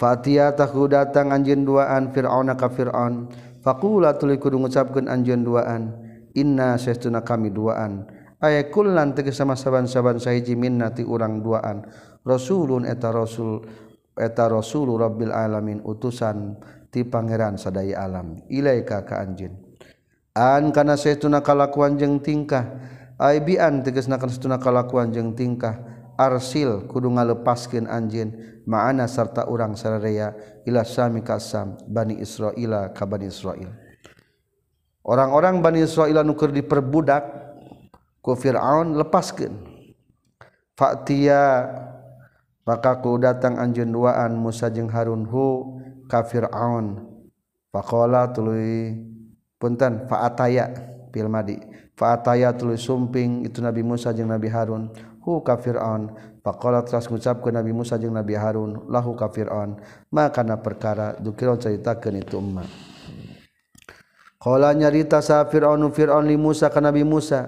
Fatia 0.00 0.56
tahu 0.56 0.88
datang 0.88 1.28
anjin 1.28 1.60
duaan 1.68 2.08
Fir'auna 2.16 2.56
ka 2.56 2.72
Fir'aun. 2.72 3.28
Fakula 3.60 4.16
tuli 4.16 4.40
kudu 4.40 4.56
ngucapkan 4.56 5.04
anjin 5.12 5.44
duaan. 5.44 5.92
Inna 6.32 6.80
sesuna 6.80 7.20
kami 7.20 7.52
duaan. 7.52 8.08
Ayat 8.40 8.72
kulan 8.72 9.12
tegi 9.12 9.28
sama 9.36 9.60
saban-saban 9.60 10.16
sahiji 10.16 10.56
minna 10.56 10.88
ti 10.96 11.04
urang 11.04 11.44
duaan. 11.44 11.84
Rasulun 12.24 12.88
eta 12.88 13.12
Rasul 13.12 13.60
eta 14.16 14.48
Rasulul 14.48 14.96
Rabbil 14.96 15.36
Alamin 15.36 15.84
utusan 15.84 16.56
ti 16.88 17.04
pangeran 17.04 17.60
sadaya 17.60 18.00
alam. 18.00 18.40
Ilaika 18.48 19.04
ka 19.04 19.20
anjin. 19.20 19.52
An 20.32 20.72
kana 20.72 20.96
sesuna 20.96 21.44
kalakuan 21.44 22.00
jeng 22.00 22.24
tingkah. 22.24 22.64
Aibian 23.20 23.84
tegas 23.84 24.08
nakan 24.08 24.32
setuna 24.32 24.56
kalakuan 24.56 25.12
jeng 25.12 25.36
tingkah 25.36 25.89
arsil 26.20 26.84
kudu 26.84 27.08
ngalepaskeun 27.08 27.88
anjeun 27.88 28.36
ma'ana 28.68 29.08
sarta 29.08 29.48
urang 29.48 29.72
sararea 29.72 30.36
ila 30.68 30.84
sami 30.84 31.24
kasam 31.24 31.80
bani 31.88 32.20
Israila 32.20 32.92
ka 32.92 33.08
bani 33.08 33.32
Israil. 33.32 33.72
Orang-orang 35.00 35.64
bani 35.64 35.80
Israil 35.80 36.20
anu 36.20 36.36
keur 36.36 36.52
diperbudak 36.52 37.24
ku 38.20 38.36
Fir'aun 38.36 39.00
lepaskeun. 39.00 39.56
Fa'tiya 40.76 41.72
maka 42.68 43.00
ku 43.00 43.16
datang 43.16 43.56
anjeun 43.56 43.88
duaan 43.88 44.36
Musa 44.36 44.68
jeung 44.68 44.92
Harun 44.92 45.24
hu 45.24 45.80
ka 46.04 46.20
Fir'aun. 46.20 47.00
Faqala 47.72 48.28
tuluy 48.28 48.92
punten 49.56 50.04
fa'ataya 50.04 50.68
fil 51.08 51.32
madi. 51.32 51.56
Faataya 51.96 52.52
tuluy 52.56 52.80
sumping 52.80 53.44
itu 53.44 53.60
Nabi 53.60 53.84
Musa 53.84 54.12
jeung 54.12 54.28
Nabi 54.28 54.48
Harun 54.48 54.88
hu 55.30 55.46
ka 55.46 55.54
Fir'aun. 55.60 56.10
Faqala 56.42 56.82
teras 56.82 57.06
ngucapkeun 57.06 57.54
Nabi 57.54 57.70
Musa 57.70 58.00
jeung 58.00 58.16
Nabi 58.16 58.34
Harun 58.34 58.90
lahu 58.90 59.14
ka 59.14 59.30
Fir'aun. 59.30 59.78
Maka 60.10 60.42
na 60.42 60.58
perkara 60.58 61.14
dukiron 61.20 61.60
caritakeun 61.60 62.18
itu 62.18 62.40
ummah 62.40 62.66
Qala 64.40 64.72
nyarita 64.72 65.20
sa 65.20 65.44
Fir'aun 65.44 65.84
Fir'aun 65.92 66.24
li 66.24 66.40
Musa 66.40 66.72
ka 66.72 66.80
Nabi 66.80 67.04
Musa 67.04 67.44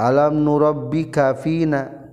alam 0.00 0.40
nurabbika 0.40 1.36
fina? 1.36 2.08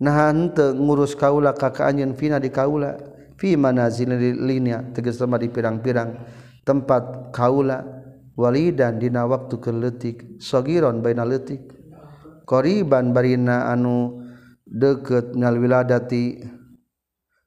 Nah 0.00 0.32
henteu 0.32 0.72
ngurus 0.72 1.12
kaula 1.12 1.52
ka 1.52 1.68
ka 1.68 1.84
anjeun 1.84 2.16
fina 2.16 2.40
di 2.40 2.48
kaula? 2.48 2.96
Fi 3.36 3.52
manazilina 3.60 4.88
tegas 4.96 5.20
di 5.20 5.48
pirang-pirang 5.52 6.16
tempat 6.64 7.28
kaula. 7.36 7.84
Walidan 8.36 9.00
dina 9.00 9.28
waktu 9.28 9.60
keletik 9.60 10.40
sogiron 10.40 11.00
baina 11.00 11.24
letik 11.24 11.75
koriban 12.46 13.10
barina 13.10 13.68
anu 13.74 14.22
deket 14.62 15.34
minal 15.34 15.58
wiladati 15.58 16.46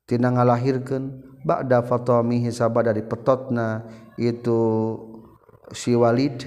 tina 0.04 0.36
ngalahirkeun 0.36 1.24
ba'da 1.48 1.80
fatamihi 1.82 2.52
sabada 2.52 2.92
dari 2.92 3.08
petotna 3.08 3.88
itu 4.20 4.60
si 5.72 5.96
Walid. 5.96 6.44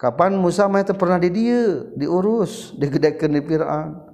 Kapan 0.00 0.32
Musa 0.32 0.64
mah 0.64 0.80
itu 0.80 0.96
pernah 0.96 1.20
di 1.20 1.28
dieu 1.28 1.92
diurus 1.92 2.72
digedekeun 2.78 3.36
di 3.36 3.42
Firaun? 3.44 4.08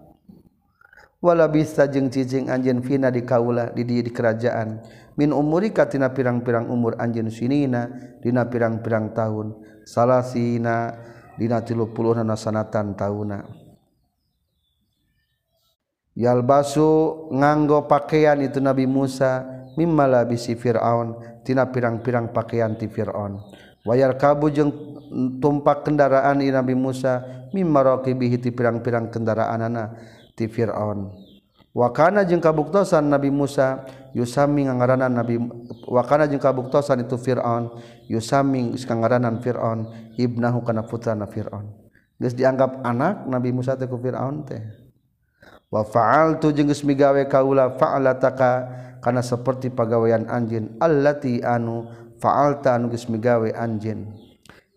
Wala 1.23 1.47
bisa 1.47 1.87
jeung 1.87 2.11
cicing 2.11 2.51
anjeun 2.51 2.83
fina 2.83 3.07
di 3.11 3.23
kaula 3.23 3.71
di 3.71 3.87
dieu 3.87 4.03
di 4.03 4.11
kerajaan. 4.11 4.83
Min 5.15 5.31
umuri 5.31 5.71
katina 5.71 6.11
pirang-pirang 6.11 6.67
umur 6.69 6.99
anjeun 6.99 7.31
sinina 7.31 7.87
dina 8.19 8.51
pirang-pirang 8.51 9.15
tahun. 9.15 9.55
Salasina 9.87 10.91
dina 11.37 11.61
tilu 11.61 11.93
puluh 11.93 12.17
nana 12.17 12.35
sanatan 12.35 12.97
tauna. 12.97 13.45
Yalbasu 16.17 17.29
nganggo 17.29 17.85
pakaian 17.85 18.41
itu 18.41 18.57
Nabi 18.57 18.89
Musa 18.89 19.45
mimma 19.77 20.09
labisi 20.09 20.57
Fir'aun 20.57 21.41
tina 21.45 21.69
pirang-pirang 21.69 22.33
pakaian 22.33 22.73
ti 22.73 22.89
Fir'aun. 22.89 23.37
Wayar 23.85 24.17
kabu 24.17 24.49
jeung 24.49 24.73
tumpak 25.39 25.85
kendaraan 25.85 26.41
i 26.41 26.49
Nabi 26.49 26.73
Musa 26.73 27.21
mimma 27.53 27.85
raqibihi 27.85 28.41
ti 28.41 28.49
pirang-pirang 28.49 29.13
kendaraanana 29.13 29.93
ti 30.33 30.49
Fir'aun. 30.49 31.13
Wakana 31.77 32.25
jeung 32.25 32.41
kabuktosan 32.41 33.13
Nabi 33.13 33.29
Musa 33.29 33.85
yusami 34.17 34.65
ngangaranan 34.65 35.13
Nabi 35.13 35.37
wakana 35.85 36.25
jeung 36.25 36.41
kabuktosan 36.41 37.05
itu 37.05 37.21
Fir'aun 37.21 37.69
Yusaming 38.07 38.79
kangaranan 38.79 39.43
Fir'aun 39.43 40.15
ibnahu 40.15 40.63
kana 40.63 40.87
putrana 40.87 41.27
Fir'aun. 41.27 41.71
Geus 42.17 42.33
dianggap 42.33 42.81
anak 42.87 43.27
Nabi 43.29 43.51
Musa 43.53 43.75
teh 43.75 43.91
ku 43.91 43.99
Fir'aun 43.99 44.47
teh. 44.47 44.63
Wa 45.67 45.83
fa'altu 45.83 46.55
jeung 46.55 46.71
geus 46.71 46.87
migawe 46.87 47.27
kaula 47.27 47.75
fa'alataka 47.75 48.51
kana 49.03 49.21
seperti 49.21 49.75
pagawean 49.75 50.31
anjeun 50.31 50.79
allati 50.79 51.43
anu 51.43 51.91
fa'alta 52.23 52.79
anu 52.79 52.89
geus 52.95 53.11
migawe 53.11 53.51
anjeun. 53.51 54.15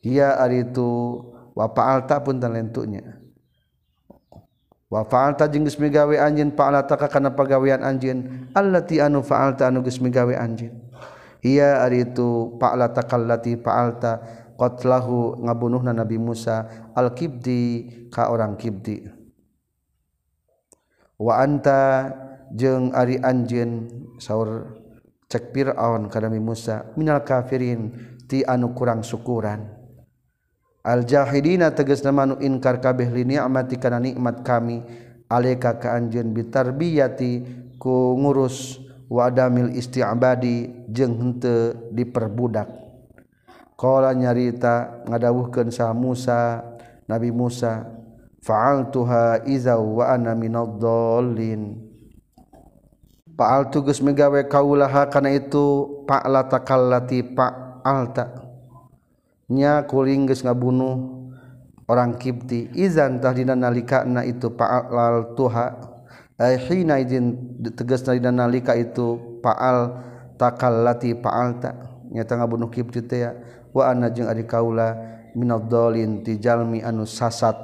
Ia 0.01 0.41
aritu 0.41 1.21
wa 1.53 1.69
fa'alta 1.69 2.25
pun 2.25 2.41
talentunya 2.41 3.19
wa 4.89 5.05
fa'alta 5.05 5.45
jeung 5.45 5.69
geus 5.69 5.77
migawe 5.77 6.17
anjeun 6.17 6.57
fa'lataka 6.57 7.05
kana 7.05 7.37
pagawean 7.37 7.85
anjeun 7.85 8.49
allati 8.57 8.97
anu 8.97 9.21
fa'alta 9.21 9.69
anu 9.69 9.85
geus 9.85 10.01
migawe 10.01 10.33
anjeun. 10.33 10.73
ia 11.39 11.83
ari 11.83 12.11
itu 12.11 12.55
pa'la 12.59 12.91
takallati 12.91 13.55
fa'alta 13.55 14.19
qatlahu 14.59 15.39
ngabunuhna 15.39 15.95
Nabi 15.95 16.19
Musa 16.19 16.67
al-kibdi 16.91 17.87
ka 18.11 18.27
orang 18.27 18.59
kibdi. 18.59 19.07
Wa 21.19 21.39
anta 21.43 22.11
jeung 22.51 22.91
ari 22.91 23.19
anjeun 23.19 23.87
saur 24.19 24.75
cek 25.31 25.55
Fir'aun 25.55 26.11
ka 26.11 26.19
Nabi 26.19 26.43
Musa 26.43 26.91
minal 26.99 27.23
kafirin 27.23 27.91
ti 28.27 28.43
anu 28.43 28.75
kurang 28.75 28.99
syukuran. 28.99 29.79
Al-jahidina 30.83 31.75
tegas 31.75 32.03
nama 32.03 32.23
anu 32.23 32.35
inkar 32.39 32.79
kabeh 32.79 33.11
li 33.11 33.27
ni'mati 33.27 33.75
kana 33.79 33.99
nikmat 33.99 34.47
kami 34.47 34.79
alaika 35.27 35.75
ka 35.79 35.95
anjeun 35.95 36.31
bitarbiyati 36.35 37.31
ku 37.79 38.15
ngurus 38.19 38.79
wadamil 39.09 39.73
isti'badi 39.73 40.87
jeung 40.87 41.17
henteu 41.17 41.89
diperbudak. 41.89 42.69
Qala 43.73 44.13
nyarita 44.13 45.03
ngadawuhkeun 45.09 45.73
sa 45.73 45.89
Musa 45.95 46.61
Nabi 47.09 47.33
Musa 47.33 47.89
fa'altuha 48.45 49.49
iza 49.49 49.79
wa 49.81 50.05
ana 50.13 50.35
minadh-dhallin 50.37 51.79
fa'altu 53.39 53.87
geus 53.87 54.03
megawe 54.03 54.45
kaulaha 54.51 55.07
kana 55.07 55.31
itu 55.31 56.05
fa'la 56.05 56.45
takallati 56.45 57.23
fa'alta. 57.33 58.45
Nya 59.49 59.81
kulingges 59.89 60.45
ngabunuh 60.45 61.25
orang 61.89 62.21
kipti 62.21 62.69
izantah 62.77 63.33
dina 63.33 63.57
nalika 63.57 64.05
na 64.05 64.21
itu 64.21 64.53
paal 64.53 65.33
tuha 65.33 65.88
tegas 67.75 68.07
nalika 68.07 68.71
itu 68.79 69.39
faal 69.43 69.99
takal 70.39 70.87
lati 70.87 71.11
faal 71.19 71.59
tak 71.59 71.75
nyata 72.15 72.39
ngabunuh 72.39 72.71
kibti 72.71 73.03
teh 73.03 73.27
wa 73.75 73.91
ana 73.91 74.07
jeung 74.07 74.31
ari 74.31 74.47
kaula 74.47 74.95
minaddolin 75.35 76.23
ti 76.23 76.39
jalmi 76.39 76.79
anu 76.79 77.03
sasat 77.03 77.59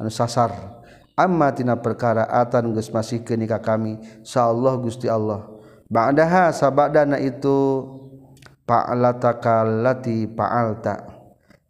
anu 0.00 0.08
sasar. 0.08 0.80
Amma 1.16 1.48
tina 1.52 1.76
perkara 1.80 2.28
atan 2.28 2.76
geus 2.76 2.92
masihkeun 2.92 3.48
ka 3.48 3.60
kami 3.60 3.96
insyaallah 4.20 4.76
Gusti 4.84 5.08
Allah. 5.08 5.48
Ba'daha 5.88 6.52
sabadana 6.52 7.16
itu 7.16 7.88
fa'alatakal 8.66 9.86
lati 9.86 10.26
fa'alta 10.26 11.08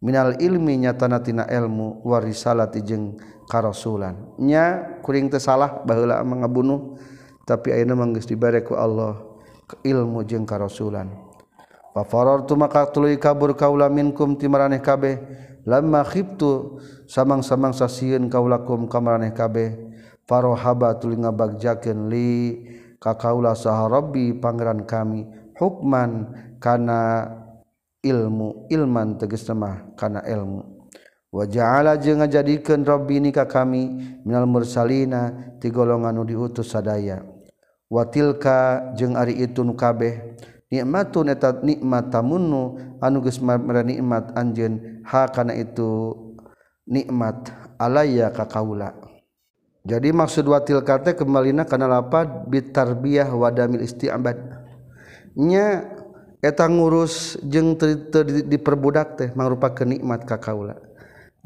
minal 0.01 0.35
ilmi 0.41 0.83
nyatana 0.83 1.21
tina 1.21 1.45
ilmu 1.47 2.01
warisalati 2.03 2.81
jeung 2.81 3.21
karosulannya 3.47 4.65
kuring 5.03 5.31
tersalah 5.31 5.83
bahwa 5.87 6.21
mengebunuh. 6.23 6.99
Tapi 7.47 7.71
ayeuna 7.71 7.95
manggeus 7.95 8.27
dibere 8.27 8.67
ku 8.67 8.75
Allah 8.75 9.23
ke 9.71 9.79
ilmu 9.87 10.27
jeung 10.27 10.43
karosulan 10.43 11.15
fa 11.95 12.03
farartu 12.03 12.59
maka 12.59 12.91
tuluy 12.91 13.17
kabur 13.23 13.55
kaula 13.55 13.87
minkum 13.87 14.35
timaraneh 14.35 14.83
kabeh. 14.83 15.47
Lamma 15.67 16.07
khiftu 16.07 16.79
samang-samang 17.11 17.75
sasieun 17.75 18.31
kaulakum 18.31 18.87
kamaraneh 18.87 19.31
kabeh. 19.35 19.75
Farohaba 20.27 20.99
tuluy 20.99 21.23
ngabagjakeun 21.23 22.11
li 22.11 22.31
ka 22.99 23.15
kaula 23.15 23.55
saha 23.55 23.87
rabbi 23.91 24.35
pangeran 24.35 24.83
kami. 24.83 25.27
Hukman 25.55 26.35
kana 26.59 27.31
ilmu 28.03 28.67
ilman 28.71 29.23
tegas 29.23 29.47
mah 29.55 29.91
kana 29.99 30.23
ilmu. 30.27 30.76
waja'ala 31.37 32.01
jeung 32.01 32.25
ngajadikeun 32.25 32.81
rabbini 32.89 33.29
ka 33.29 33.45
kami 33.45 34.17
minal 34.25 34.49
mursalina 34.49 35.53
ti 35.61 35.69
golongan 35.69 36.25
diutus 36.25 36.73
sadaya. 36.73 37.21
Wa 37.93 38.09
tilka 38.09 38.91
jeung 38.97 39.15
ari 39.15 39.37
itu 39.45 39.61
nu 39.61 39.77
kabeh 39.77 40.41
nikmatun 40.73 41.31
eta 41.31 41.61
nikmat 41.61 42.09
tamunnu 42.09 42.97
anu 42.99 43.21
geus 43.21 43.39
nikmat 43.39 44.33
anjeun 44.33 45.05
ha 45.05 45.29
kana 45.29 45.53
itu 45.55 46.17
nikmat 46.89 47.53
alayya 47.77 48.33
ka 48.33 48.49
kaula. 48.49 48.97
Jadi 49.87 50.11
maksud 50.11 50.51
watil 50.51 50.83
teh 50.83 51.15
kemalina 51.15 51.63
kana 51.63 51.87
lapad 51.87 52.51
bitarbiyah 52.51 53.31
wadamil 53.31 53.87
isti'abad 53.87 54.35
nya 55.39 55.87
eta 56.43 56.67
ngurus 56.67 57.39
jeung 57.47 57.79
diperbudak 58.51 59.09
teh 59.15 59.29
mangrupa 59.39 59.71
kenikmat 59.71 60.27
ka 60.27 60.43
kaula. 60.43 60.86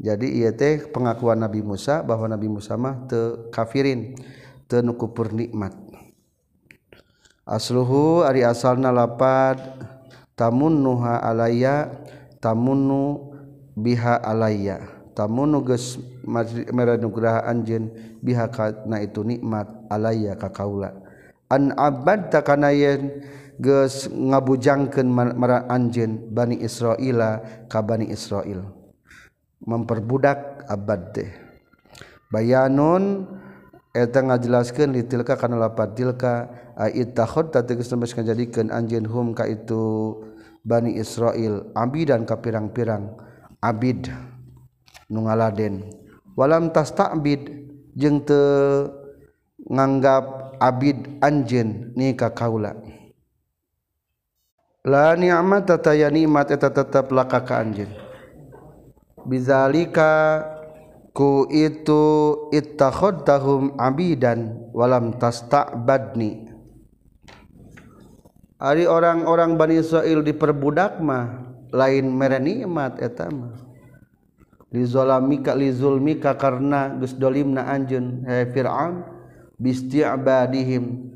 jadi 0.01 0.25
ia 0.25 0.49
teh 0.49 0.89
pengakuan 0.89 1.37
Nabi 1.37 1.61
Musa 1.61 2.01
bahwa 2.01 2.25
Nabi 2.25 2.49
Musa 2.49 2.73
mah 2.73 3.05
te 3.05 3.37
kafirin 3.53 4.17
te 4.65 4.81
nukupur 4.81 5.29
nikmat. 5.29 5.77
Asluhu 7.45 8.25
ari 8.25 8.41
asalna 8.41 8.89
lapad 8.89 9.61
tamunnuha 10.33 11.21
alaya 11.21 12.01
tamunnu 12.41 13.29
biha 13.77 14.17
alaya. 14.25 14.81
Tamunnu 15.13 15.61
geus 15.69 16.01
meranugraha 16.73 17.45
anjeun 17.45 17.93
biha 18.25 18.49
kana 18.49 19.05
itu 19.05 19.21
nikmat 19.21 19.69
alaya 19.85 20.33
ka 20.33 20.49
kaula. 20.49 20.97
An 21.45 21.77
abad 21.77 22.33
takana 22.33 22.73
yen 22.73 23.21
geus 23.61 24.09
ngabujangkeun 24.09 25.13
anjeun 25.69 26.25
bani 26.33 26.57
Israila 26.57 27.37
ka 27.69 27.85
bani 27.85 28.09
Israil. 28.09 28.80
memperbudak 29.65 30.65
abad 30.65 31.01
teh. 31.13 31.29
Bayanun 32.31 33.27
eta 33.91 34.23
ngajelaskeun 34.23 34.95
litilka 34.95 35.35
kana 35.35 35.59
lapat 35.59 35.93
tilka 35.99 36.47
ait 36.79 37.11
takhot 37.11 37.51
tategas 37.51 37.91
nemes 37.91 38.15
ngajadikeun 38.15 38.71
anjeun 38.71 39.05
hum 39.05 39.35
ka 39.35 39.45
itu 39.45 40.15
Bani 40.61 40.93
Israil 41.01 41.73
abidan 41.73 42.21
ka 42.21 42.37
pirang-pirang 42.37 43.17
abid 43.59 44.13
nu 45.09 45.25
ngaladen. 45.25 45.89
Walam 46.37 46.69
tas 46.69 46.93
ta'bid 46.93 47.49
jeung 47.97 48.21
teu 48.23 48.87
nganggap 49.67 50.55
abid 50.61 51.19
anjeun 51.19 51.91
ni 51.97 52.13
ka 52.13 52.29
kaula. 52.29 52.77
La 54.85 55.13
ni'mat 55.13 55.69
tataya 55.69 56.09
nikmat 56.09 56.49
eta 56.53 56.69
tetep 56.69 57.09
laka 57.13 57.41
ka 57.41 57.61
anjeun. 57.61 57.91
Bizalika 59.27 60.41
ku 61.11 61.45
itu 61.51 62.03
ittakhadtahum 62.55 63.75
abidan 63.75 64.71
walam 64.71 65.13
tasta'badni. 65.19 66.49
Ari 68.61 68.85
orang-orang 68.85 69.57
Bani 69.57 69.81
Israel 69.81 70.21
diperbudak 70.21 71.01
mah 71.01 71.51
lain 71.73 72.13
mere 72.13 72.37
nikmat 72.37 73.01
eta 73.01 73.27
mah. 73.27 73.57
Lizolamika 74.71 75.51
lizulmika 75.51 76.39
karena 76.39 76.95
geus 76.95 77.11
dolimna 77.17 77.67
anjeun 77.67 78.23
he 78.23 78.47
Fir'aun 78.55 79.03
bisti'badihim. 79.59 81.11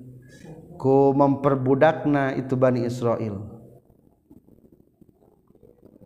Ku 0.75 1.15
memperbudakna 1.15 2.35
itu 2.35 2.59
Bani 2.59 2.83
Israel 2.83 3.54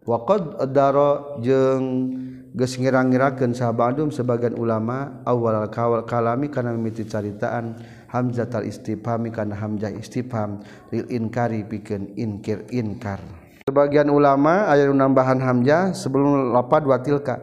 waqad 0.09 0.57
daro 0.73 1.37
jeung 1.45 2.17
geus 2.57 2.81
ngira-ngirakeun 2.81 3.53
sahabadum 3.53 4.09
sebagian 4.09 4.57
ulama 4.57 5.21
awal 5.21 5.69
kawal 5.69 6.01
kalami 6.09 6.49
kana 6.49 6.73
mimiti 6.73 7.05
caritaan 7.05 7.77
hamzatal 8.09 8.65
istifhami 8.65 9.29
kana 9.29 9.53
hamzah 9.53 9.93
istifham 9.93 10.65
lil 10.89 11.05
inkari 11.13 11.61
pikeun 11.61 12.17
inkir 12.17 12.65
inkar. 12.73 13.21
Sebagian 13.69 14.09
ulama 14.09 14.65
aya 14.65 14.89
nambahan 14.89 15.37
hamzah 15.37 15.93
sebelum 15.93 16.49
lapad 16.49 16.89
watilka. 16.89 17.37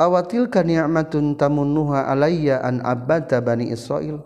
Awatilka 0.00 0.64
ni'matun 0.64 1.36
tamunnuha 1.36 2.08
alayya 2.08 2.64
an 2.64 2.80
abata 2.80 3.44
bani 3.44 3.68
israil? 3.68 4.24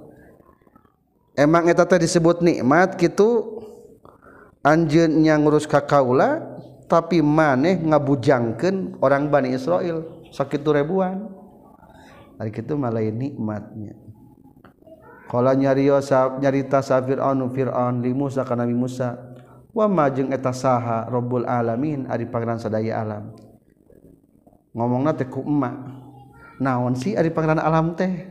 Emang 1.34 1.66
eta 1.66 1.82
teh 1.82 1.98
disebut 1.98 2.46
nikmat 2.46 2.94
kitu? 2.94 3.58
Anjeun 4.62 5.22
nya 5.22 5.34
ngurus 5.34 5.66
ka 5.66 5.82
kaula 5.82 6.55
tapi 6.86 7.22
maneh 7.22 7.82
ngabujangkeun 7.82 9.02
orang 9.02 9.30
Bani 9.30 9.54
Israel 9.54 10.26
sakitu 10.30 10.70
ribuan. 10.70 11.26
Hari 12.36 12.52
itu 12.52 12.74
malah 12.76 13.00
nikmatnya. 13.00 13.96
Kalau 15.26 15.50
nyariosap 15.56 16.38
nyarita 16.38 16.84
safir 16.84 17.18
anu 17.18 17.50
Fir'aun 17.50 18.04
li 18.04 18.14
Musa 18.14 18.46
kana 18.46 18.62
Nabi 18.62 18.76
Musa 18.76 19.18
wa 19.74 19.88
ma 19.90 20.06
jeung 20.12 20.30
eta 20.30 20.54
saha 20.54 21.08
Rabbul 21.10 21.48
alamin 21.48 22.06
ari 22.06 22.28
pangeran 22.30 22.62
sadaya 22.62 23.02
alam. 23.02 23.34
Ngomongna 24.76 25.16
teh 25.16 25.26
ku 25.26 25.42
emak. 25.42 25.74
Naon 26.60 26.94
sih 26.94 27.16
ari 27.16 27.32
pangeran 27.32 27.58
alam 27.58 27.96
teh? 27.98 28.30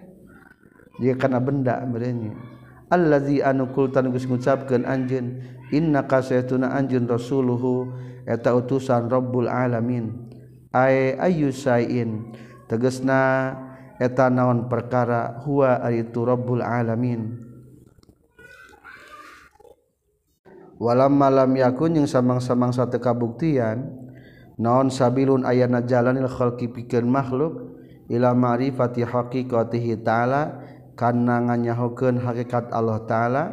Dia 1.01 1.17
kana 1.19 1.43
benda 1.43 1.83
berenya 1.83 2.54
allazi 2.89 3.41
anu 3.41 3.71
kultan 3.74 4.13
geus 4.13 4.30
ngucapkeun 4.30 4.86
anjeun 4.86 5.41
inna 5.74 6.06
kasaytuna 6.06 6.74
anjeun 6.78 7.10
rasuluhu 7.10 7.89
eta 8.26 8.54
utusan 8.54 9.10
rabbul 9.10 9.50
alamin. 9.50 10.30
Ay 10.76 11.15
ayyusain 11.15 12.36
tegasna 12.67 13.54
eta 14.02 14.28
naon 14.28 14.67
perkara 14.67 15.39
huwa 15.48 15.80
aritu 15.80 16.28
rabbul 16.28 16.62
alamin. 16.62 17.45
Walam 20.76 21.15
malam 21.15 21.56
yakun 21.56 21.95
yang 21.95 22.04
samang-samang 22.04 22.76
satu 22.76 23.00
kabuktian 23.00 23.95
naon 24.60 24.91
sabilun 24.91 25.48
ayana 25.48 25.80
jalanil 25.80 26.28
khalqi 26.28 26.67
pikeun 26.67 27.08
makhluk 27.08 27.80
ila 28.12 28.36
ma'rifati 28.36 29.08
haqiqatihi 29.08 30.04
ta'ala 30.04 30.60
karena 30.95 31.43
nganyahokeun 31.43 32.23
hakikat 32.23 32.71
Allah 32.71 33.03
taala 33.03 33.43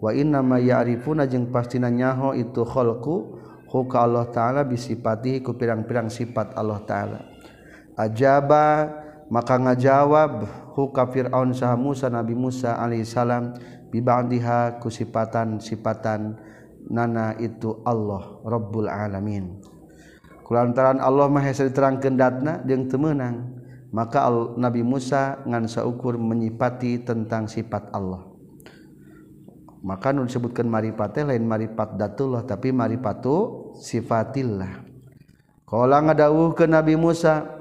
wa 0.00 0.12
inna 0.12 0.44
ma 0.44 0.60
ya'rifuna 0.60 1.24
jeung 1.24 1.48
pastina 1.48 1.88
nyaho 1.88 2.36
itu 2.36 2.60
khalqu 2.64 3.40
huka 3.68 3.96
Allah 4.04 4.28
taala 4.28 4.64
bisipatihi 4.68 5.40
ku 5.40 5.56
pirang-pirang 5.56 6.12
sifat 6.12 6.52
Allah 6.56 6.80
taala. 6.84 7.20
Ajaba 7.96 8.88
maka 9.28 9.60
ngajawab 9.60 10.44
huka 10.76 11.08
Firaun 11.12 11.52
saha 11.52 11.76
Musa 11.76 12.08
Nabi 12.08 12.32
Musa 12.32 12.80
alaihi 12.80 13.04
salam 13.04 13.54
bibadiha 13.92 14.80
ku 14.80 14.88
sifatan-sifatan 14.88 16.36
nana 16.88 17.36
itu 17.36 17.78
Allah 17.84 18.40
Rabbul 18.42 18.88
alamin. 18.88 19.60
Kulantaran 20.42 20.98
Allah 20.98 21.30
maha 21.30 21.54
diterangkeun 21.54 22.16
datna 22.18 22.58
jeung 22.66 22.90
teu 22.90 22.98
meunang. 22.98 23.59
maka 23.90 24.30
Nabi 24.54 24.86
Musa 24.86 25.42
ngansa 25.42 25.82
ukur 25.86 26.18
menyipati 26.18 27.02
tentang 27.02 27.50
sifat 27.50 27.90
Allah. 27.90 28.26
Maka 29.80 30.12
nu 30.12 30.28
disebutkan 30.28 30.68
maripate 30.68 31.24
lain 31.24 31.42
maripat 31.42 31.96
datullah 31.96 32.44
tapi 32.44 32.70
maripatu 32.70 33.70
sifatillah. 33.80 34.86
Kala 35.64 36.04
ngadawuh 36.04 36.52
ke 36.52 36.68
Nabi 36.68 36.94
Musa 37.00 37.60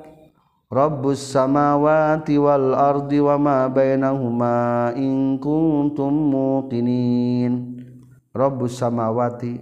Rabbus 0.69 1.33
samawati 1.33 2.37
wal 2.37 2.77
ardi 2.77 3.17
wa 3.17 3.41
ma 3.41 3.57
bainahuma 3.65 4.93
in 4.93 5.41
kuntum 5.41 6.13
muqinin. 6.29 7.81
Rabbus 8.29 8.77
samawati 8.77 9.57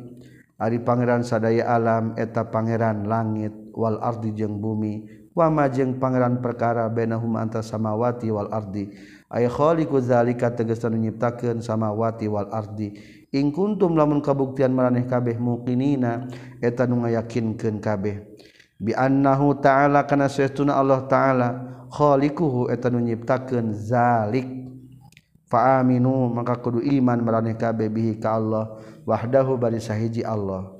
ari 0.59 0.83
pangeran 0.83 1.23
sadaya 1.23 1.71
alam 1.71 2.11
eta 2.19 2.51
pangeran 2.51 3.07
langit 3.07 3.55
wal 3.71 4.03
ardi 4.03 4.35
jeung 4.35 4.59
bumi. 4.59 5.07
wamajeng 5.37 6.01
Pangeran 6.01 6.41
perkara 6.41 6.89
benahum 6.89 7.37
antara 7.37 7.61
samawati 7.61 8.33
wal 8.33 8.49
ardi. 8.49 8.89
Ayakholiku 9.29 10.01
zalika 10.01 10.49
tegesan 10.49 10.97
menyiptakan 10.97 11.61
samawati 11.61 12.25
wal 12.25 12.49
ardi. 12.49 12.97
Ing 13.29 13.53
kuntum 13.53 13.93
lamun 13.93 14.23
kabuktian 14.23 14.73
maraneh 14.73 15.05
kabeh 15.05 15.37
mukinina 15.37 16.25
eta 16.57 16.89
nu 16.89 17.05
ngayakinkeun 17.05 17.77
kabeh. 17.77 18.23
Bi 18.81 18.97
annahu 18.97 19.61
ta'ala 19.61 20.09
kana 20.09 20.25
saytuna 20.31 20.73
Allah 20.79 21.05
ta'ala 21.05 21.47
khaliquhu 21.93 22.73
eta 22.73 22.89
nu 22.89 22.97
nyiptakeun 23.03 23.77
zalik. 23.77 24.47
Fa 25.47 25.79
aminu 25.79 26.27
maka 26.33 26.57
kudu 26.57 26.81
iman 26.81 27.21
maraneh 27.21 27.53
kabeh 27.53 27.91
bihi 27.91 28.17
ka 28.17 28.39
Allah. 28.39 28.79
Wahdahu 29.05 29.59
bari 29.59 29.79
sahiji 29.79 30.23
Allah. 30.23 30.76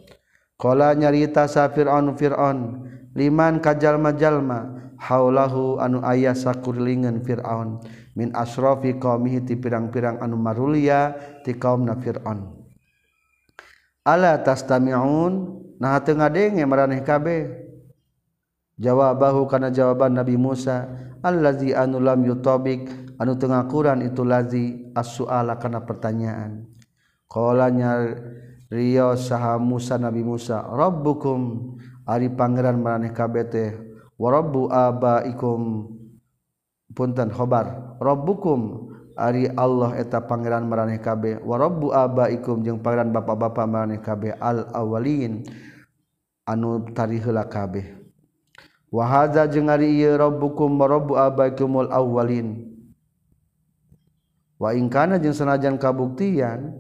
Kala 0.58 0.98
nyarita 0.98 1.46
sa 1.46 1.70
Fir'aun 1.70 2.18
Fir'aun 2.18 2.82
liman 3.14 3.62
kajalma-jalma 3.62 4.90
haulahu 4.98 5.78
anu 5.78 6.02
ayah 6.02 6.34
sakurlingan 6.34 7.22
Fir'aun. 7.22 7.78
Min 8.18 8.34
asrofi 8.34 8.98
qaumihi 8.98 9.46
ti 9.46 9.54
pirang-pirang 9.54 10.18
anu 10.18 10.34
marulia 10.42 11.14
ti 11.46 11.54
kaumna 11.54 11.94
Fir'aun. 12.02 12.58
Ala 14.02 14.42
tastami'un? 14.42 15.34
Nah 15.78 16.02
tengah 16.02 16.26
ngadenge 16.26 16.66
maraneh 16.66 17.06
kabe 17.06 17.54
jawabahu 18.82 19.46
kana 19.46 19.70
jawaban 19.70 20.18
Nabi 20.18 20.42
Musa 20.42 20.90
allazi 21.22 21.78
anu 21.78 22.02
lam 22.02 22.26
yutabik 22.26 22.90
anu 23.22 23.38
tengah 23.38 23.70
ngakuran 23.70 24.02
itu 24.02 24.26
lazi 24.26 24.90
as-su'ala 24.98 25.62
kana 25.62 25.86
pertanyaan. 25.86 26.66
Kala 27.30 27.70
nyarita 27.70 28.57
Rio 28.68 29.16
saha 29.16 29.56
Musa 29.56 29.96
Nabi 29.96 30.28
Musa 30.28 30.60
Rabbukum 30.60 31.74
ari 32.04 32.28
pangeran 32.28 32.80
maraneh 32.84 33.16
kabeh 33.16 33.48
teh 33.48 33.72
wa 34.20 34.28
rabbu 34.32 34.68
abaikum 34.68 35.88
punten 36.92 37.32
khobar 37.32 37.96
Rabbukum 38.04 38.92
ari 39.18 39.50
Allah 39.56 39.98
eta 39.98 40.22
pangeran 40.22 40.70
maraneh 40.70 41.02
kabeh 41.02 41.42
wa 41.42 41.58
rabbu 41.58 41.90
abaikum 41.96 42.62
jeung 42.62 42.84
pangeran 42.84 43.10
bapak-bapak 43.10 43.66
maraneh 43.66 43.98
kabeh 44.04 44.36
al 44.38 44.70
awalin 44.76 45.42
anu 46.46 46.86
tari 46.96 47.20
heula 47.20 47.44
kabeh. 47.50 47.98
Wa 48.88 49.04
hadza 49.04 49.44
jeung 49.52 49.68
ari 49.68 50.00
ieu 50.00 50.16
rabbukum 50.16 50.80
wa 50.80 50.88
rabbu 50.88 51.14
abaikumul 51.20 51.92
awwalin. 51.92 52.72
Wa 54.56 54.72
ingkana 54.72 55.20
jeung 55.20 55.36
sanajan 55.36 55.76
kabuktian 55.76 56.72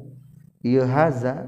ieu 0.63 0.87
haza 0.87 1.47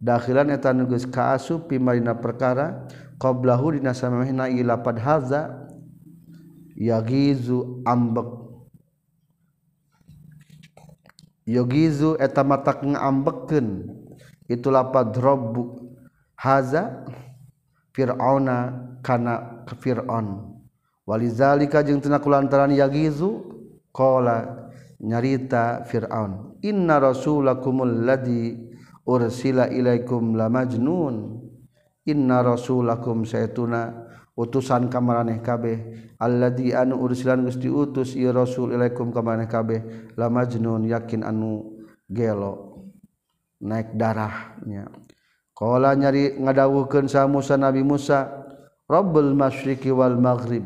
dalan 0.00 0.48
etan 0.50 0.80
nugus 0.80 1.04
kaasup 1.04 1.68
pi 1.68 1.76
marina 1.76 2.16
perkara 2.16 2.88
qoblahu 3.20 3.76
dina 3.76 3.92
ila 3.92 4.48
ilapad 4.48 4.96
haza 4.96 5.68
yagizu 6.74 7.84
ambek. 7.84 8.40
Yogizu 11.50 12.14
eta 12.16 12.46
matak 12.46 12.86
ngambekeun 12.86 13.90
itu 14.46 14.68
lapad 14.70 15.12
robbu 15.18 15.82
haza 16.38 17.04
fir'auna 17.92 18.86
kana 19.02 19.66
fir'aun. 19.82 20.56
Walizalika 21.04 21.82
jeung 21.82 21.98
teu 21.98 22.14
kulantaran 22.22 22.70
yagizu 22.70 23.42
qala 23.90 24.70
nyarita 25.02 25.82
fir'aun. 25.90 26.54
Inna 26.62 27.02
rasulakumul 27.02 28.06
ladzi 28.06 28.69
ursila 29.06 29.68
ilaikum 29.70 30.36
lamajnun 30.36 31.40
inna 32.06 32.42
rasulakum 32.42 33.28
saytuna 33.28 34.10
utusan 34.36 34.88
kamaraneh 34.88 35.44
kabeh. 35.44 35.78
Alladzi 36.20 36.72
anu 36.72 37.00
ursilan 37.00 37.44
geus 37.48 37.60
diutus 37.60 38.16
ieu 38.16 38.32
rasul 38.32 38.72
ilaikum 38.72 39.12
kamaraneh 39.12 39.48
kabeh. 39.48 39.80
Lamajnun 40.16 40.88
yakin 40.88 41.24
anu 41.24 41.80
gelo. 42.08 42.84
Naik 43.60 43.92
darahnya. 43.92 44.88
Qala 45.52 45.92
nyari 45.92 46.40
ngadawuhkeun 46.40 47.12
sa 47.12 47.28
Musa 47.28 47.60
Nabi 47.60 47.84
Musa 47.84 48.32
Rabbul 48.88 49.36
masyriqi 49.36 49.92
wal 49.92 50.16
maghrib. 50.16 50.64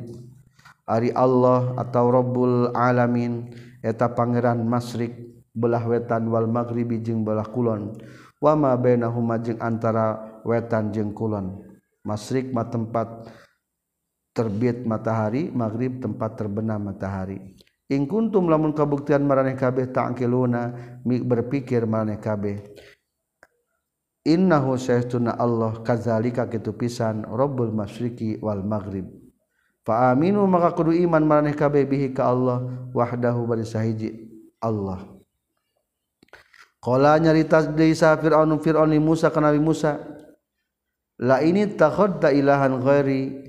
Ari 0.86 1.10
Allah 1.10 1.74
atau 1.80 2.14
Rabbul 2.14 2.70
alamin 2.76 3.50
eta 3.82 4.12
pangeran 4.14 4.62
masyrik 4.62 5.12
belah 5.50 5.82
wetan 5.84 6.30
wal 6.30 6.46
maghribi 6.46 7.02
jeung 7.02 7.26
belah 7.26 7.44
kulon. 7.44 7.98
Wa 8.44 8.52
ma 8.52 8.76
bainahuma 8.76 9.40
jeung 9.40 9.56
antara 9.64 10.20
wetan 10.44 10.92
jeung 10.92 11.16
kulon. 11.16 11.64
Masyrik 12.04 12.52
mah 12.52 12.68
tempat 12.68 13.32
terbit 14.36 14.84
matahari 14.84 15.48
maghrib 15.48 16.04
tempat 16.04 16.36
terbenam 16.36 16.92
matahari. 16.92 17.40
In 17.88 18.04
kuntum 18.04 18.52
lamun 18.52 18.76
kabuktian 18.76 19.24
maraneh 19.24 19.56
kabeh 19.56 19.88
ta'qiluna 19.88 20.76
berpikir 21.04 21.88
maraneh 21.88 22.20
kabeh. 22.20 22.60
Innahu 24.24 24.76
sayyiduna 24.76 25.36
Allah 25.36 25.80
kadzalika 25.80 26.48
kitu 26.48 26.76
pisan 26.76 27.24
rabbul 27.24 27.72
masyriqi 27.72 28.40
wal 28.44 28.60
maghrib. 28.60 29.08
Fa 29.84 30.12
aminu 30.12 30.44
maka 30.48 30.72
kudu 30.72 30.96
iman 30.96 31.24
maraneh 31.24 31.56
kabeh 31.56 31.84
bihi 31.84 32.12
ka 32.12 32.28
Allah 32.32 32.88
wahdahu 32.92 33.44
bari 33.44 33.68
sahiji 33.68 34.32
Allah 34.60 35.13
Kala 36.84 37.16
nyarita 37.16 37.72
desa 37.72 38.12
Fir'aun 38.20 38.60
Fir'aun 38.60 38.92
ni 38.92 39.00
Musa 39.00 39.32
kana 39.32 39.48
Nabi 39.48 39.64
Musa. 39.64 39.96
La 41.16 41.40
ini 41.40 41.64
takhadda 41.64 42.28
ilahan 42.28 42.76
ghairi. 42.84 43.40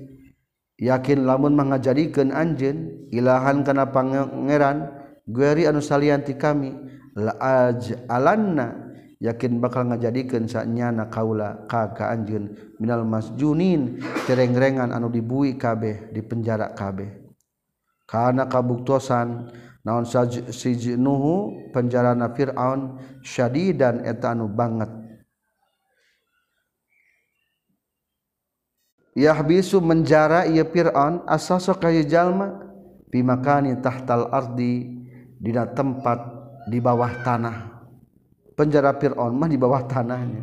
Yakin 0.80 1.28
lamun 1.28 1.52
mangajadikeun 1.52 2.32
anjeun 2.32 3.08
ilahan 3.12 3.60
kana 3.60 3.92
pangeran 3.92 4.88
ghairi 5.28 5.68
anu 5.68 5.84
salian 5.84 6.24
ti 6.24 6.40
kami. 6.40 6.72
La 7.16 7.36
aj'alanna 7.36 8.96
yakin 9.20 9.60
bakal 9.60 9.88
ngajadikeun 9.92 10.48
sanyana 10.48 11.12
kaula 11.12 11.68
ka 11.68 11.92
ka 11.92 12.16
anjeun. 12.16 12.56
Minal 12.80 13.04
masjunin 13.04 14.00
terengrengan 14.24 14.96
anu 14.96 15.12
dibui 15.12 15.60
kabeh 15.60 16.08
di 16.08 16.24
penjara 16.24 16.72
kabeh. 16.72 17.20
Karena 18.08 18.48
kabuktosan 18.48 19.52
naon 19.86 20.02
sijnuhu 20.50 21.70
penjarana 21.70 22.34
Fir'aun 22.34 22.98
syadidan 23.22 24.02
eta 24.02 24.34
anu 24.34 24.50
banget. 24.50 24.90
Yahbisu 29.14 29.78
menjara 29.78 30.44
ieu 30.50 30.66
Fir'aun 30.66 31.22
asasa 31.30 31.72
kaya 31.78 32.02
jalma 32.02 32.66
bimakani 33.14 33.78
tahtal 33.78 34.26
ardi 34.34 34.90
dina 35.38 35.70
tempat 35.70 36.18
di 36.66 36.82
bawah 36.82 37.22
tanah. 37.22 37.86
Penjara 38.58 38.90
Fir'aun 38.98 39.38
mah 39.38 39.46
di 39.46 39.56
bawah 39.56 39.86
tanahnya. 39.86 40.42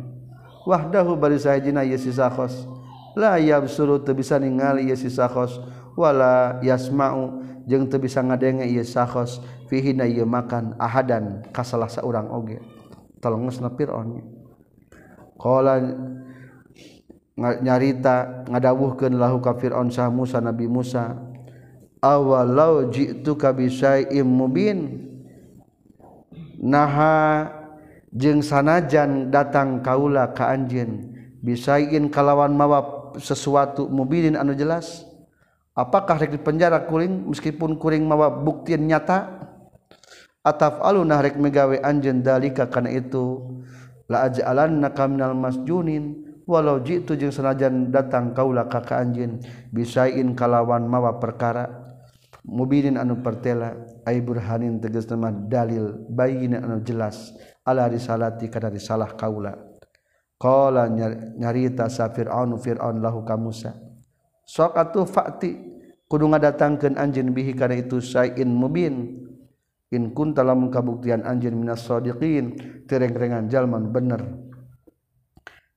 Wahdahu 0.64 1.20
bari 1.20 1.36
sahajina 1.36 1.84
ieu 1.84 2.00
si 2.00 2.08
sakhos 2.08 2.64
la 3.12 3.36
yabsuru 3.36 4.00
teu 4.00 4.16
bisa 4.16 4.40
ningali 4.40 4.88
ieu 4.88 4.96
si 4.96 5.12
sakhos 5.12 5.60
wala 5.92 6.58
yasma'u 6.64 7.43
jeung 7.64 7.88
teu 7.88 8.00
bisa 8.00 8.20
ngadenge 8.20 8.68
ieu 8.68 8.84
sahos 8.84 9.40
fihi 9.68 9.96
na 9.96 10.04
ieu 10.04 10.28
makan 10.28 10.76
ahadan 10.76 11.44
ka 11.50 11.64
salah 11.64 11.88
saurang 11.88 12.28
oge. 12.28 12.60
Tolongosna 13.24 13.72
Firaun 13.72 14.20
qala 15.40 15.80
nyarita 17.38 18.46
ngadawuhkeun 18.52 19.16
lahu 19.16 19.40
ka 19.40 19.56
Firaun 19.56 19.88
sah 19.88 20.12
Musa 20.12 20.44
Nabi 20.44 20.68
Musa 20.68 21.16
awalau 22.04 22.92
ji'tuka 22.92 23.56
bisyai'im 23.56 24.28
mubin? 24.28 25.08
Naha 26.60 27.48
jeung 28.12 28.40
sanajan 28.44 29.32
datang 29.32 29.80
kaula 29.84 30.32
ka 30.32 30.52
anjeun 30.52 31.16
bisain 31.44 32.08
kalawan 32.12 32.52
mawa 32.56 33.12
sesuatu 33.16 33.88
mubinin 33.88 34.36
anu 34.36 34.52
jelas. 34.52 35.04
Apakah 35.74 36.22
di 36.22 36.38
penjara 36.38 36.86
kuring 36.86 37.26
meskipun 37.34 37.74
kuring 37.82 38.06
mawa 38.06 38.30
buktiin 38.30 38.86
nyata? 38.86 39.42
Ataf 40.46 40.78
alunrek 40.78 41.34
megawe 41.34 41.82
anj 41.82 42.14
dalika 42.22 42.70
karena 42.70 42.94
itu 42.94 43.42
la 44.06 44.30
ajalan 44.30 44.78
naal 44.78 45.34
masjunin 45.34 46.22
walau 46.46 46.78
jitu 46.78 47.18
sanajan 47.32 47.90
datang 47.90 48.36
kaula 48.36 48.70
kakak 48.70 49.02
anjin 49.02 49.42
bisain 49.74 50.38
kalawan 50.38 50.86
mawa 50.86 51.18
perkara. 51.18 51.82
Mobilin 52.44 53.00
anu 53.00 53.24
pertela 53.24 53.74
Burhanin 54.04 54.78
teges 54.78 55.10
teman 55.10 55.50
dalil 55.50 56.06
bayi 56.06 56.46
anu 56.54 56.86
jelas 56.86 57.34
risalati 57.66 58.46
dari 58.46 58.78
salah 58.78 59.10
kaula. 59.18 59.58
Nyarita 61.40 61.88
Fir'aun 61.88 62.60
Fir'aun 62.60 63.00
lahu 63.00 63.24
kamusa 63.24 63.83
sok 64.44 64.76
atuh 64.76 65.08
fakti 65.08 65.56
kudu 66.08 66.30
ngadatangkeun 66.30 67.00
anjeun 67.00 67.32
bihi 67.34 67.52
kana 67.56 67.76
itu 67.76 67.98
sayin 67.98 68.52
mubin. 68.52 69.24
In 69.94 70.10
kunta 70.10 70.42
lamun 70.42 70.74
kabuktian 70.74 71.22
anjeun 71.22 71.54
minas 71.54 71.86
sadiqin 71.86 72.58
tereng-rengan 72.90 73.46
jalman 73.46 73.94
bener. 73.94 74.26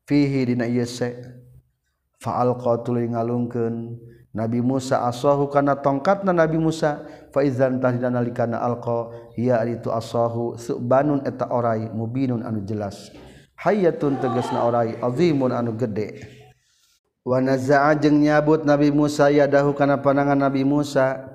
Fihi 0.09 0.47
dina 0.47 0.65
ieu 0.65 0.87
se. 0.89 1.13
Fa'al 2.17 2.57
qatuli 2.57 3.13
ngalungkeun 3.13 3.93
Nabi 4.33 4.61
Musa 4.61 5.05
asahu 5.05 5.49
kana 5.49 5.77
tongkatna 5.77 6.33
Nabi 6.33 6.57
Musa 6.61 7.05
fa 7.33 7.45
idzan 7.45 7.77
tahdina 7.77 8.09
nalikana 8.09 8.61
alqa 8.61 9.09
ya 9.37 9.61
itu 9.65 9.89
asahu 9.93 10.57
subanun 10.57 11.21
eta 11.25 11.49
orai 11.49 11.89
mubinun 11.89 12.41
anu 12.41 12.65
jelas. 12.65 13.13
Hayatun 13.57 14.21
tegasna 14.21 14.65
orai 14.65 14.97
azimun 15.01 15.53
anu 15.53 15.73
gede. 15.73 16.36
Wanazaa 17.27 17.91
jeung 17.99 18.23
nyabut 18.23 18.63
Nabi 18.63 18.87
Musa 18.87 19.27
yadahu 19.27 19.75
kana 19.75 19.99
panangan 19.99 20.39
Nabi 20.39 20.63
Musa. 20.63 21.27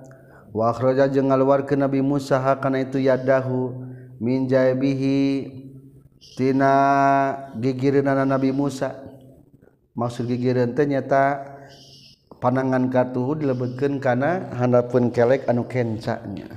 Wa 0.48 0.72
akhraja 0.72 1.04
jeung 1.12 1.28
ngaluarkeun 1.28 1.84
Nabi 1.84 2.00
Musa 2.00 2.40
kana 2.64 2.80
itu 2.80 2.96
yadahu. 2.96 3.76
Min 4.16 4.48
jaibihi 4.48 5.52
tina 6.40 6.72
gigireunana 7.60 8.24
Nabi 8.24 8.56
Musa. 8.56 8.96
Maksud 9.92 10.32
gigireun 10.32 10.72
teh 10.72 10.88
nyata 10.88 11.44
panangan 12.40 12.88
katuhu 12.88 13.44
dilebetkeun 13.44 14.00
kana 14.00 14.48
handapeun 14.56 15.12
kelek 15.12 15.44
anu 15.44 15.68
kencanya. 15.68 16.48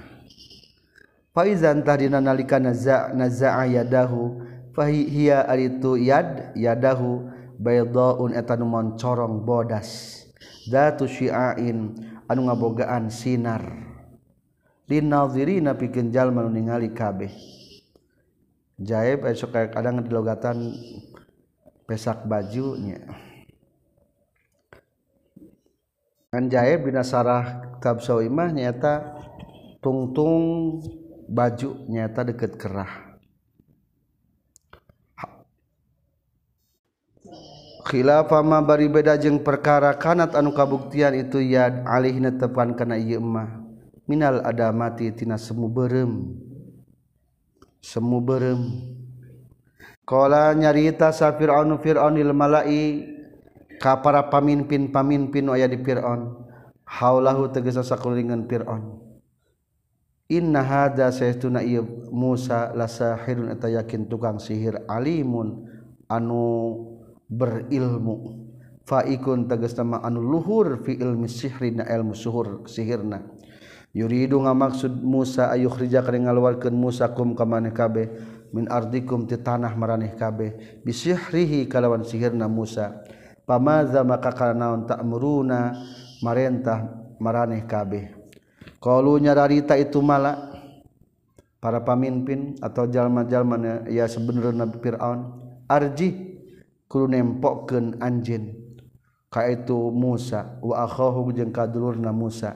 Faizan 1.35 1.83
tahdina 1.83 2.23
nalika 2.23 2.55
naza'a 2.55 3.11
naza'a 3.11 3.67
yadahu 3.67 4.47
fahiya 4.71 5.43
aritu 5.43 5.99
yad 5.99 6.55
yadahu. 6.55 7.34
baydaun 7.59 8.35
eta 8.35 8.55
nu 8.59 8.67
moncorong 8.67 9.43
bodas. 9.43 10.21
Datu 10.65 11.05
syiain 11.05 11.93
anu 12.25 12.41
ngabogaan 12.49 13.13
sinar. 13.13 13.61
Linadzirina 14.85 15.73
pikeun 15.73 16.13
jalma 16.13 16.45
nu 16.45 16.53
ningali 16.53 16.93
kabeh. 16.93 17.33
Jaib 18.75 19.23
esok 19.23 19.55
kayak 19.55 19.71
kadang 19.71 20.03
dilogatan 20.03 20.75
pesak 21.87 22.27
bajunya. 22.27 22.99
Kan 26.33 26.51
jaib 26.51 26.83
dina 26.83 27.05
sarah 27.05 27.77
kabsawi 27.79 28.27
nyata 28.27 29.15
tungtung 29.79 30.77
baju 31.31 31.87
nyata 31.87 32.27
deket 32.27 32.59
kerah. 32.59 33.04
Khilafama 37.85 38.65
bari 38.65 38.89
beda 38.89 39.13
jeung 39.21 39.45
perkara 39.45 39.93
kanat 39.93 40.33
anu 40.33 40.51
kabuktian 40.51 41.13
itu 41.13 41.37
yad 41.37 41.85
alihna 41.85 42.33
tepan 42.33 42.73
kana 42.73 42.97
ieu 42.97 43.21
mah. 43.21 43.61
Minal 44.09 44.41
adamati 44.41 45.13
tina 45.13 45.37
semu 45.37 45.69
berem. 45.69 46.33
Semu 47.81 48.17
berem. 48.21 48.81
Qala 50.05 50.53
nyarita 50.53 51.09
sa 51.09 51.33
fir'aun 51.33 51.77
fir'aunil 51.81 52.33
mala'i 52.33 53.13
ka 53.81 54.01
para 54.01 54.29
pamimpin-pamimpin 54.29 55.49
aya 55.49 55.65
di 55.65 55.81
Fir'aun. 55.81 56.45
Haulahu 56.85 57.49
tegesa 57.49 57.81
sakulingan 57.81 58.45
Fir'aun. 58.45 59.01
Inna 60.29 60.61
hada 60.61 61.09
saytuna 61.09 61.65
ieu 61.65 61.85
Musa 62.13 62.73
la 62.77 62.85
sahirun 62.85 63.49
eta 63.53 63.69
yakin 63.69 64.05
tukang 64.05 64.37
sihir 64.37 64.85
alimun. 64.85 65.65
Anu 66.05 66.94
berilmu. 67.29 68.45
Faikun 68.85 69.49
tegas 69.49 69.73
nama 69.73 70.01
anu 70.05 70.21
luhur 70.21 70.85
fi 70.85 70.93
ilmi 70.93 71.25
sihri 71.25 71.73
na 71.73 71.89
ilmu 71.89 72.13
suhur 72.13 72.69
sihirna. 72.69 73.25
Yuridu 73.95 74.43
ngamaksud 74.43 75.01
Musa 75.01 75.49
ayuh 75.49 75.71
rija 75.73 76.03
kering 76.03 76.27
ngaluarkan 76.27 76.75
Musa 76.75 77.09
kum 77.15 77.33
kamane 77.33 77.71
kabe 77.71 78.11
min 78.53 78.69
ardikum 78.69 79.25
ti 79.25 79.39
tanah 79.39 79.73
maraneh 79.73 80.13
kabe 80.13 80.79
bisihrihi 80.85 81.65
kalawan 81.65 82.05
sihirna 82.05 82.45
Musa. 82.45 83.01
Pamaza 83.45 84.01
maka 84.01 84.33
kanaon 84.33 84.89
ta'muruna 84.89 85.77
marentah 86.25 86.81
maraneh 87.21 87.63
kabe 87.69 88.25
kalau 88.85 89.17
nyararita 89.17 89.73
itu 89.81 89.97
malak 89.97 90.37
para 91.57 91.81
pamimpin 91.81 92.53
atau 92.61 92.85
jalma-jalma 92.85 93.85
ya 93.89 94.05
sebenarnya 94.05 94.65
Nabi 94.65 94.77
Fir'aun 94.77 95.19
arji 95.65 96.34
kudu 96.95 97.11
nempokkeun 97.11 97.99
anjeun. 97.99 98.55
Ka 99.27 99.51
itu 99.51 99.91
Musa 99.91 100.55
wa 100.63 100.87
akhahu 100.87 101.35
jeung 101.35 101.51
kadulurna 101.51 102.15
Musa. 102.15 102.55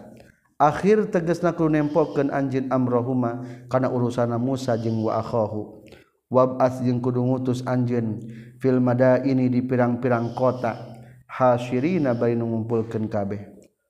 Akhir 0.56 1.12
tegasna 1.12 1.52
kudu 1.52 1.76
nempokkeun 1.76 2.32
anjeun 2.32 2.72
amrahuma 2.72 3.44
kana 3.68 3.92
urusana 3.92 4.40
Musa 4.40 4.80
jeung 4.80 5.04
wa 5.04 5.20
akhahu. 5.20 5.84
Wab'ats 6.32 6.80
jeung 6.88 7.04
kudu 7.04 7.20
ngutus 7.20 7.68
anjeun 7.68 8.24
fil 8.64 8.80
madaini 8.80 9.52
di 9.52 9.60
pirang-pirang 9.60 10.32
kota. 10.40 10.96
Hasyirina 11.28 12.16
bari 12.16 12.40
ngumpulkeun 12.40 13.12
kabeh. 13.12 13.44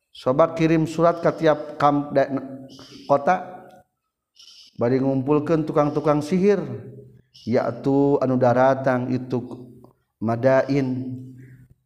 Soba 0.09 0.57
kirim 0.57 0.89
surat 0.89 1.21
ka 1.21 1.29
tiap 1.37 1.77
kamp 1.77 2.17
kota 3.05 3.69
bari 4.81 4.97
ngumpulkeun 4.97 5.61
tukang-tukang 5.61 6.25
sihir 6.25 6.57
yaitu 7.45 8.17
anu 8.17 8.35
daratang 8.35 9.13
itu 9.13 9.68
madain 10.19 11.15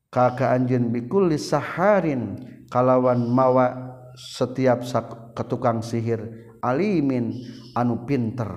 kakak 0.10 0.50
anjin 0.54 0.90
bikulli 0.94 1.38
saharin 1.38 2.38
kalawan 2.70 3.26
mawa 3.30 3.94
setiap 4.14 4.86
ketukang 5.34 5.82
sihir 5.82 6.22
alimin 6.62 7.34
anu 7.74 8.06
pinter. 8.06 8.50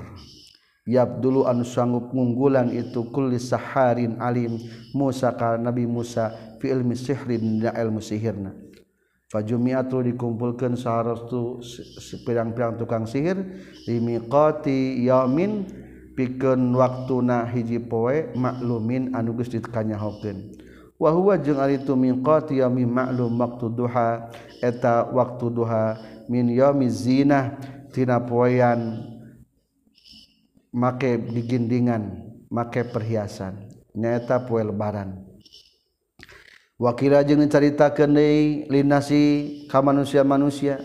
Yap 0.87 1.19
dulu 1.19 1.51
anu 1.51 1.67
sanggup 1.67 2.15
ngunggulan 2.15 2.71
itu 2.71 3.11
kulli 3.11 3.43
saharin 3.43 4.23
alim 4.23 4.55
Musa 4.95 5.35
ka 5.35 5.59
Nabi 5.59 5.83
Musa 5.83 6.31
fi 6.63 6.71
ilmi 6.71 6.95
sihrin 6.95 7.59
dina 7.59 7.75
ilmu 7.75 7.99
sihirna. 7.99 8.55
Fajumiatu 9.27 10.07
dikumpulkeun 10.07 10.79
saharostu 10.79 11.59
pirang-pirang 12.23 12.79
tukang 12.79 13.11
sihir 13.11 13.35
limiqati 13.91 15.03
yamin 15.03 15.67
piken 16.17 16.73
waktu 16.73 17.21
na 17.21 17.45
hiji 17.45 17.77
poe 17.79 18.33
maklumin 18.33 19.13
anugus 19.13 19.53
wa 19.53 21.13
wahwa 21.13 21.37
jeung 21.37 21.61
itu 21.69 21.93
mingkot 21.93 22.57
yami 22.57 22.89
maklum 22.89 23.37
waktu 23.37 23.69
duha 23.69 24.33
eta 24.65 25.05
waktu 25.13 25.53
duha 25.53 26.01
min 26.33 26.49
yami 26.49 26.89
zina 26.89 27.61
tina 27.93 28.17
poean 28.17 29.05
make 30.73 31.21
digindingan 31.37 32.33
make 32.49 32.81
perhiasan 32.89 33.69
nyaeta 33.93 34.49
poe 34.49 34.65
lebaran. 34.65 35.21
Wakira 36.77 37.25
jeung 37.25 37.41
dicaritakeun 37.41 38.13
deui 38.13 38.69
linasi 38.69 39.23
ka 39.65 39.81
manusia-manusia 39.81 40.77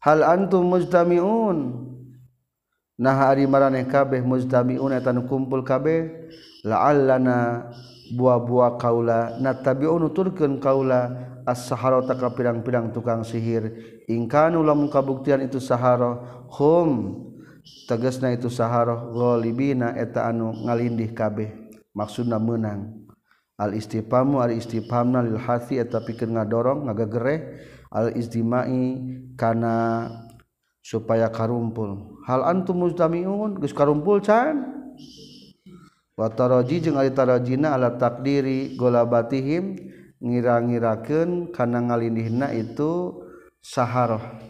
hal 0.00 0.24
antum 0.24 0.64
mujtamiun? 0.72 1.84
nah 2.98 3.30
ari 3.30 3.46
maraneh 3.46 3.86
kabeh 3.86 4.20
mujtamiun 4.20 4.92
eta 4.92 5.14
nu 5.14 5.24
kumpul 5.24 5.62
kabeh. 5.62 6.28
La'allana 6.66 7.70
buah-buah 8.18 8.82
kaula 8.82 9.38
natabi'un 9.38 10.10
turkeun 10.10 10.58
kaula 10.58 11.14
as-saharata 11.46 12.18
ka 12.18 12.34
pirang-pirang 12.34 12.90
tukang 12.90 13.22
sihir. 13.22 13.70
Ingkanu 14.10 14.60
lamun 14.66 14.90
kabuktian 14.90 15.40
itu 15.46 15.62
sahara 15.62 16.42
hum 16.58 17.22
tegasna 17.86 18.34
itu 18.34 18.50
sahara 18.50 18.98
ghalibina 19.14 19.94
eta 19.94 20.26
anu 20.26 20.50
ngalindih 20.66 21.14
kabeh. 21.14 21.70
Maksudna 21.94 22.42
menang. 22.42 23.06
Al 23.58 23.74
istifamu 23.74 24.42
ari 24.42 24.58
istifhamna 24.58 25.22
lil 25.22 25.38
hasi 25.38 25.78
eta 25.78 26.02
pikeun 26.02 26.34
ngadorong 26.34 26.90
ngagagereh. 26.90 27.38
Al 27.94 28.18
istimai 28.18 28.98
kana 29.38 30.04
supaya 30.88 31.28
karumpul. 31.28 32.16
Hal 32.24 32.48
antum 32.48 32.80
mustamiun 32.80 33.60
geus 33.60 33.76
karumpul 33.76 34.24
can? 34.24 34.64
Wa 36.16 36.32
taraji 36.32 36.80
jeung 36.80 36.96
ari 36.96 37.12
tarajina 37.12 37.76
ala 37.76 38.00
takdiri 38.00 38.72
golabatihim 38.80 39.76
ngira-ngirakeun 40.18 41.52
kana 41.52 41.84
ngalindihna 41.84 42.50
itu 42.56 43.22
saharah 43.62 44.40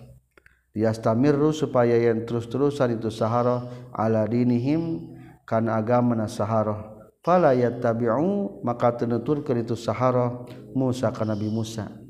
yastamirru 0.73 1.53
supaya 1.53 1.99
yang 1.99 2.25
terus-terusan 2.25 2.97
itu 2.97 3.13
saharah 3.13 3.69
ala 3.93 4.25
dinihim 4.25 5.13
kana 5.45 5.77
agamana 5.77 6.25
saharah 6.25 6.99
fala 7.21 7.53
yattabi'u 7.53 8.65
maka 8.65 8.97
ke 8.97 9.05
itu 9.61 9.77
sahara 9.77 10.47
Musa 10.73 11.13
ka 11.13 11.29
Nabi 11.29 11.53
Musa. 11.53 12.08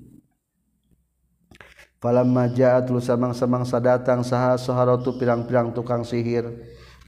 Palamajaatlu 1.98 3.02
samang-samangsa 3.02 3.82
datang 3.82 4.22
saha 4.22 4.54
saharatu 4.54 5.18
pirang-pirang 5.18 5.74
tukang 5.74 6.06
sihir. 6.06 6.46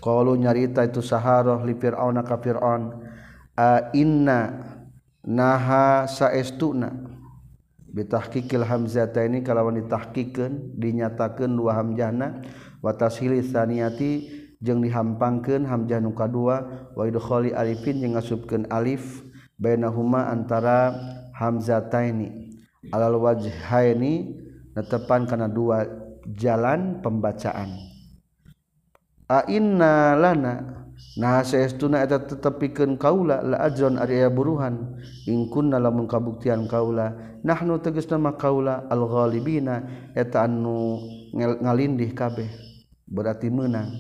Kalau 0.03 0.35
nyarita 0.35 0.83
itu 0.83 0.99
saharoh 0.99 1.63
li 1.63 1.79
Fir'auna 1.79 2.27
ka 2.27 2.41
Fir'aun. 2.43 2.99
A 3.55 3.95
inna 3.95 4.51
naha 5.23 6.11
saestuna. 6.11 6.91
Bitahkikil 7.91 8.67
hamzata 8.67 9.27
ini 9.27 9.43
kalawan 9.43 9.79
ditahqiqkeun 9.83 10.79
dinyatakeun 10.79 11.51
dua 11.59 11.75
hamzahna 11.75 12.39
wa 12.79 12.95
tashili 12.95 13.43
tsaniyati 13.43 14.31
jeung 14.63 14.79
dihampangkeun 14.79 15.67
hamzah 15.67 15.99
nu 15.99 16.15
kadua 16.15 16.87
wa 16.95 17.03
idkhali 17.03 17.51
alifin 17.51 17.99
jeung 17.99 18.15
ngasupkeun 18.15 18.71
alif 18.71 19.27
bainahuma 19.59 20.31
antara 20.31 20.95
hamzataini 21.35 22.55
alal 22.95 23.19
wajhaini 23.19 24.39
tepan 24.87 25.29
karena 25.29 25.49
dua 25.49 25.85
jalan 26.37 27.01
pembacaan. 27.01 27.73
Aina 29.31 30.19
lana 30.19 30.55
nah 31.17 31.41
seestuna 31.41 32.03
eta 32.05 32.19
tetepikeun 32.21 32.99
kaula 32.99 33.41
la 33.41 33.63
ajron 33.65 33.97
ari 33.97 34.27
buruhan. 34.27 35.01
Ingkun 35.25 35.71
lamun 35.71 36.11
kabuktian 36.11 36.67
kaula 36.67 37.39
nahnu 37.47 37.79
tegas 37.79 38.11
nama 38.11 38.35
kaula 38.35 38.91
al 38.91 39.07
ghalibina 39.07 39.87
eta 40.19 40.45
anu 40.45 40.99
ngalindih 41.37 42.11
kabeh. 42.13 42.51
Berarti 43.07 43.49
menang 43.51 43.91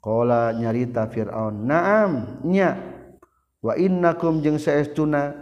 qala 0.00 0.56
nyarita 0.56 1.06
fir'aun 1.12 1.68
na'am 1.68 2.42
nya. 2.48 2.76
Wa 3.58 3.74
innakum 3.74 4.40
jeung 4.40 4.56
saestuna 4.56 5.34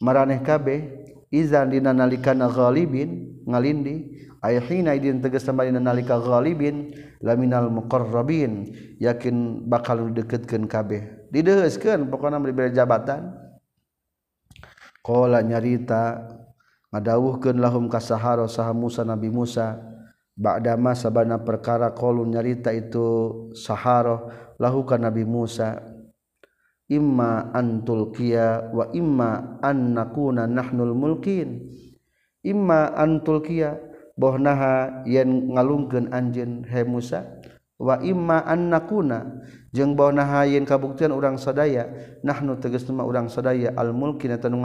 maraneh 0.00 0.40
kabeh 0.40 1.04
izan 1.28 1.68
dina 1.68 1.92
nalikana 1.92 2.48
ghalibin. 2.48 3.33
Ngalindi 3.44 4.24
ayhina 4.44 4.92
idin 4.96 5.20
tegas 5.24 5.44
sama 5.44 5.64
dina 5.64 5.80
nalika 5.80 6.20
ghalibin 6.20 6.92
laminal 7.24 7.72
muqarrabin 7.72 8.72
yakin 9.00 9.64
bakal 9.68 10.12
deketkeun 10.12 10.68
kabeh. 10.68 11.28
Dideuskeun 11.32 12.12
pokona 12.12 12.36
beri 12.40 12.72
jabatan. 12.72 13.32
Kala 15.04 15.44
nyarita 15.44 16.24
ngadawuhkeun 16.92 17.60
lahum 17.60 17.88
kasahara 17.92 18.48
saha 18.48 18.72
Musa 18.72 19.04
Nabi 19.04 19.28
Musa. 19.28 19.80
Ba'dama 20.34 20.98
sabana 20.98 21.38
perkara 21.38 21.94
qalu 21.94 22.26
nyarita 22.26 22.74
itu 22.74 23.06
saharoh 23.54 24.32
lahukan 24.58 24.98
Nabi 25.06 25.22
Musa. 25.22 25.78
Imma 26.84 27.48
antul 27.56 28.12
kia 28.12 28.68
wa 28.68 28.92
imma 28.92 29.56
an 29.64 29.96
nakuna 29.96 30.44
nahnul 30.44 30.92
mulkin 30.92 31.64
imma 32.44 32.92
antulkia 32.94 33.80
bohnaha 34.14 35.02
yen 35.08 35.50
ngalungkeun 35.56 36.12
anjeun 36.12 36.68
he 36.68 36.84
Musa 36.84 37.24
wa 37.80 37.98
imma 37.98 38.46
annakuna 38.46 39.42
jeung 39.74 39.98
bohnaha 39.98 40.46
yen 40.46 40.62
kabuktian 40.62 41.10
urang 41.10 41.40
sadaya 41.40 41.90
nahnu 42.22 42.60
tegas 42.62 42.86
nama 42.86 43.02
urang 43.02 43.26
sadaya 43.26 43.74
al 43.74 43.90
mulki 43.90 44.30
na 44.30 44.38
tanu 44.38 44.62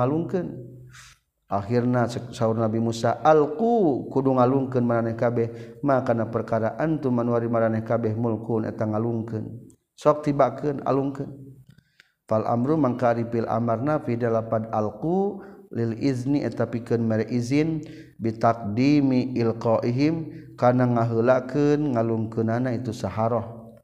akhirna 1.50 2.06
sahur 2.08 2.62
Nabi 2.62 2.78
Musa 2.78 3.18
alku 3.26 4.06
kudu 4.14 4.38
ngalungkeun 4.38 4.86
maraneh 4.86 5.18
kabeh 5.18 5.82
maka 5.82 6.14
perkara 6.30 6.78
antum 6.78 7.18
manwari 7.18 7.50
maraneh 7.50 7.82
kabeh 7.82 8.14
mulkun 8.14 8.70
eta 8.70 8.86
ngalungkeun. 8.86 9.66
Sok 9.98 10.30
tibakeun 10.30 10.86
alungkeun. 10.86 11.28
Fal 12.30 12.46
amru 12.46 12.78
mangkaripil 12.78 13.50
amarna 13.50 13.98
fi 14.06 14.14
dalapad 14.14 14.70
alku 14.70 15.42
lil 15.70 15.94
izni 16.02 16.42
eta 16.42 16.66
pikeun 16.66 17.06
mere 17.06 17.30
izin 17.30 17.86
bitaqdimi 18.18 19.38
ilqaihim 19.38 20.34
kana 20.58 20.90
ngaheulakeun 20.90 21.94
ngalungkeunana 21.96 22.74
itu 22.74 22.92
saharoh. 22.92 23.78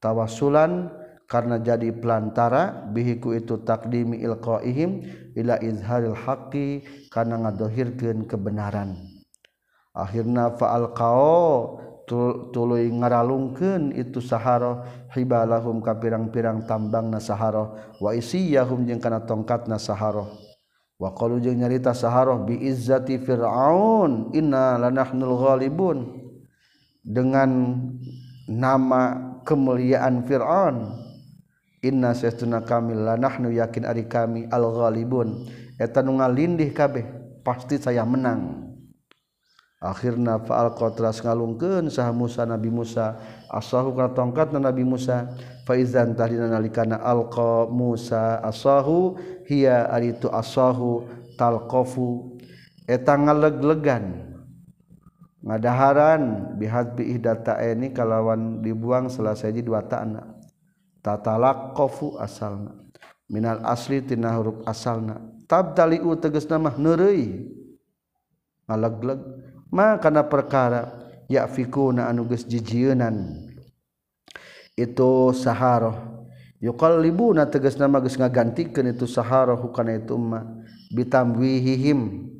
Tawasulan 0.00 0.92
karena 1.26 1.58
jadi 1.58 1.90
pelantara 1.90 2.86
bihiku 2.92 3.34
itu 3.34 3.60
takdimi 3.66 4.22
ilqaihim 4.22 5.04
ila 5.36 5.58
izharil 5.60 6.16
haqqi 6.16 6.86
kana 7.12 7.42
ngadohirkeun 7.42 8.24
kebenaran. 8.30 8.96
Akhirna 9.96 10.52
fa'alqao 10.54 11.80
tuluy 12.06 12.86
ngaralungkeun 12.86 13.90
itu 13.98 14.22
saharo 14.22 14.86
hibalahum 15.10 15.82
ka 15.82 15.98
pirang-pirang 15.98 16.62
tambang 16.62 17.10
na 17.10 17.18
saharo 17.18 17.74
wa 17.98 18.14
isiyahum 18.14 18.86
jeung 18.86 19.02
kana 19.02 19.26
tongkatna 19.26 19.74
saharo 19.74 20.45
Waqalu 20.96 21.44
jeung 21.44 21.60
nyarita 21.60 21.92
saharoh 21.92 22.48
bi 22.48 22.56
izzati 22.64 23.20
Fir'aun 23.20 24.32
inna 24.32 24.80
lanahnul 24.80 25.36
ghalibun. 25.36 26.24
Dengan 27.04 27.78
nama 28.48 29.36
kemuliaan 29.44 30.24
Fir'aun 30.24 30.96
inna 31.84 32.16
sesuna 32.16 32.64
kami 32.64 32.96
lanahnu 32.96 33.52
yakin 33.52 33.84
ari 33.84 34.08
kami 34.08 34.48
al 34.48 34.72
ghalibun. 34.72 35.44
Eta 35.76 36.00
nu 36.00 36.16
ngalindih 36.16 36.72
kabeh 36.72 37.04
pasti 37.44 37.76
saya 37.76 38.00
menang. 38.08 38.64
Akhirna 39.76 40.40
fa'al 40.40 40.72
qatras 40.72 41.20
ngalungkeun 41.20 41.92
sah 41.92 42.08
Musa 42.08 42.48
Nabi 42.48 42.72
Musa. 42.72 43.20
Asahu 43.52 43.92
ka 43.92 44.16
tongkat 44.16 44.48
Nabi 44.56 44.88
Musa. 44.88 45.28
faizan 45.66 46.14
tahdina 46.14 46.46
nalikana 46.46 47.02
alqa 47.02 47.66
Musa 47.66 48.38
asahu 48.40 49.18
hiya 49.50 49.90
ari 49.90 50.14
itu 50.14 50.30
asahu 50.30 51.04
talqafu. 51.34 52.38
Eta 52.86 53.18
ngaleg-legan 53.18 54.30
ngadaharan 55.42 56.54
bihadbi 56.54 57.18
ihdata 57.18 57.58
ini 57.58 57.90
kalawan 57.90 58.62
dibuang 58.62 59.10
selesai 59.10 59.50
dua 59.60 59.82
ta'na. 59.82 60.22
Tatalaqafu 61.02 62.22
asalna. 62.22 62.78
Minal 63.26 63.58
asli 63.66 64.06
tina 64.06 64.38
huruf 64.38 64.62
asalna. 64.62 65.18
Tabdaliu 65.50 66.14
tegasna 66.18 66.62
mah 66.62 66.78
neureui 66.78 67.50
ngaleg-leg. 68.70 69.20
Ma 69.66 69.98
kana 69.98 70.22
perkara 70.30 70.94
ya 71.26 71.50
fikuna 71.50 72.06
anu 72.06 72.22
geus 72.30 72.46
jijieunnan 72.46 73.45
itu 74.76 75.32
saharoh. 75.32 75.96
Yuqallibuna 76.60 77.48
tegas 77.48 77.76
nama 77.80 78.00
geus 78.00 78.16
ngagantikeun 78.16 78.92
itu 78.92 79.08
saharoh 79.08 79.56
hukana 79.56 79.96
itu 79.96 80.14
ma 80.20 80.44
bitamwihihim. 80.92 82.30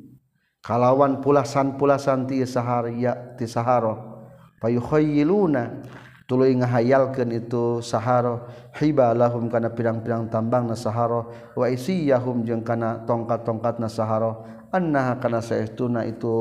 Kalawan 0.61 1.19
pulasan-pulasan 1.25 2.29
ti 2.29 2.45
saharia 2.45 3.35
ti 3.35 3.49
saharoh. 3.49 4.21
Payukhayyiluna 4.57 5.85
tuluy 6.27 6.53
ngahayalkeun 6.59 7.31
itu 7.31 7.79
sahara 7.79 8.43
hibalahum 8.75 9.47
kana 9.47 9.71
pirang-pirang 9.71 10.27
tambang 10.27 10.67
na 10.67 10.75
sahara 10.75 11.23
wa 11.55 11.65
isiyahum 11.71 12.43
jeung 12.43 12.61
kana 12.67 13.07
tongkat-tongkatna 13.07 13.87
sahara 13.87 14.35
annaha 14.75 15.23
kana 15.23 15.39
saestuna 15.39 16.03
itu 16.03 16.35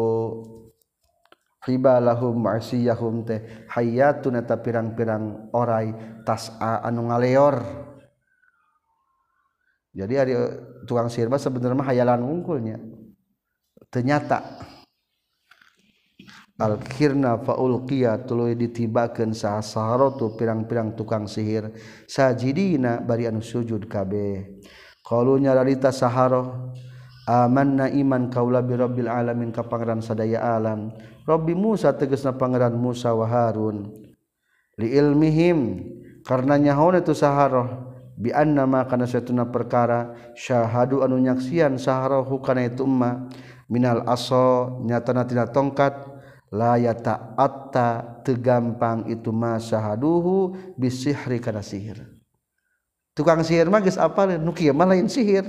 ribalahum 1.67 2.39
marsiyahum 2.39 3.27
teh 3.27 3.67
hayatun 3.75 4.39
eta 4.39 4.55
pirang-pirang 4.63 5.51
orai 5.51 6.23
tas'a 6.23 6.87
anu 6.87 7.11
ngaleor. 7.11 7.59
Jadi 9.97 10.15
ari 10.15 10.33
eh, 10.37 10.51
tukang 10.87 11.11
sihir 11.11 11.27
mah 11.27 11.41
sebenarnya 11.43 11.83
hayalan 11.83 12.23
unggulnya. 12.23 12.79
Ternyata 13.91 14.63
Al-khirna 16.57 17.37
faulqiya 17.45 18.25
tuluy 18.25 18.57
ditibakeun 18.57 19.37
saharatu 19.37 20.41
pirang-pirang 20.41 20.97
tukang 20.97 21.29
sihir. 21.29 21.69
Sajidina 22.09 23.05
bari 23.05 23.29
anu 23.29 23.45
sujud 23.45 23.85
kabeh. 23.85 24.57
Qalunya 25.05 25.53
larita 25.53 25.93
saharoh 25.93 26.73
aman 27.27 27.83
iman 27.91 28.31
kaula 28.31 28.63
bi 28.63 28.79
rabbil 28.79 29.11
alamin 29.11 29.51
ka 29.51 29.67
Pangeran 29.67 29.99
sadaya 29.99 30.41
alam. 30.57 30.95
Rabbi 31.27 31.59
Musa 31.59 31.91
tegasna 31.91 32.39
Pangeran 32.39 32.79
Musa 32.79 33.11
Waharun 33.11 33.91
li 34.79 34.95
ilmihim 34.95 35.83
karena 36.23 36.55
nyaho 36.55 36.95
itu 36.95 37.13
saharoh 37.13 37.99
anna 38.33 38.65
ma 38.65 38.87
kana 38.87 39.05
satuna 39.05 39.45
perkara 39.51 40.15
syahadu 40.39 41.03
anu 41.03 41.19
nyaksian 41.21 41.77
saharohu 41.77 42.39
hukana 42.39 42.65
itu 42.65 42.87
umma. 42.87 43.27
Minal 43.67 44.07
aso 44.07 44.79
nyatana 44.87 45.27
tina 45.27 45.51
tongkat 45.51 45.99
layata 46.55 47.35
atta 47.35 48.23
tegampang 48.23 49.11
itu 49.11 49.35
ma 49.35 49.59
syahaduhu 49.59 50.55
bisihri 50.79 51.43
karena 51.43 51.67
sihir. 51.67 52.07
Tukang 53.19 53.43
sihir 53.43 53.67
magis 53.67 53.99
apa 53.99 54.39
mah 54.39 54.87
lain 54.87 55.11
sihir. 55.11 55.43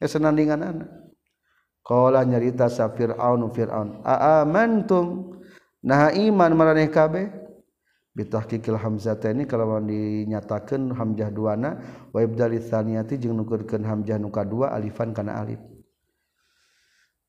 Kesenandingan 0.00 0.64
anak 0.64 1.00
Qala 1.80 2.22
nyarita 2.22 2.68
sa 2.68 2.92
Fir'aun 2.92 3.50
Fir'aun 3.50 4.04
a 4.04 4.44
amantum 4.44 5.36
nah 5.82 6.12
iman 6.12 6.52
maraneh 6.52 6.92
kabeh. 6.92 7.40
Bitahqiqil 8.10 8.74
hamzataini 8.74 9.46
Kalau 9.46 9.78
dinyatakan 9.78 10.90
hamzah 10.98 11.30
duana 11.30 11.78
wa 12.10 12.18
ibdali 12.18 12.58
tsaniyati 12.58 13.22
jeung 13.22 13.38
nukurkeun 13.38 13.86
hamzah 13.86 14.18
nu 14.18 14.34
kadua 14.34 14.74
alifan 14.74 15.14
kana 15.14 15.38
alif. 15.38 15.62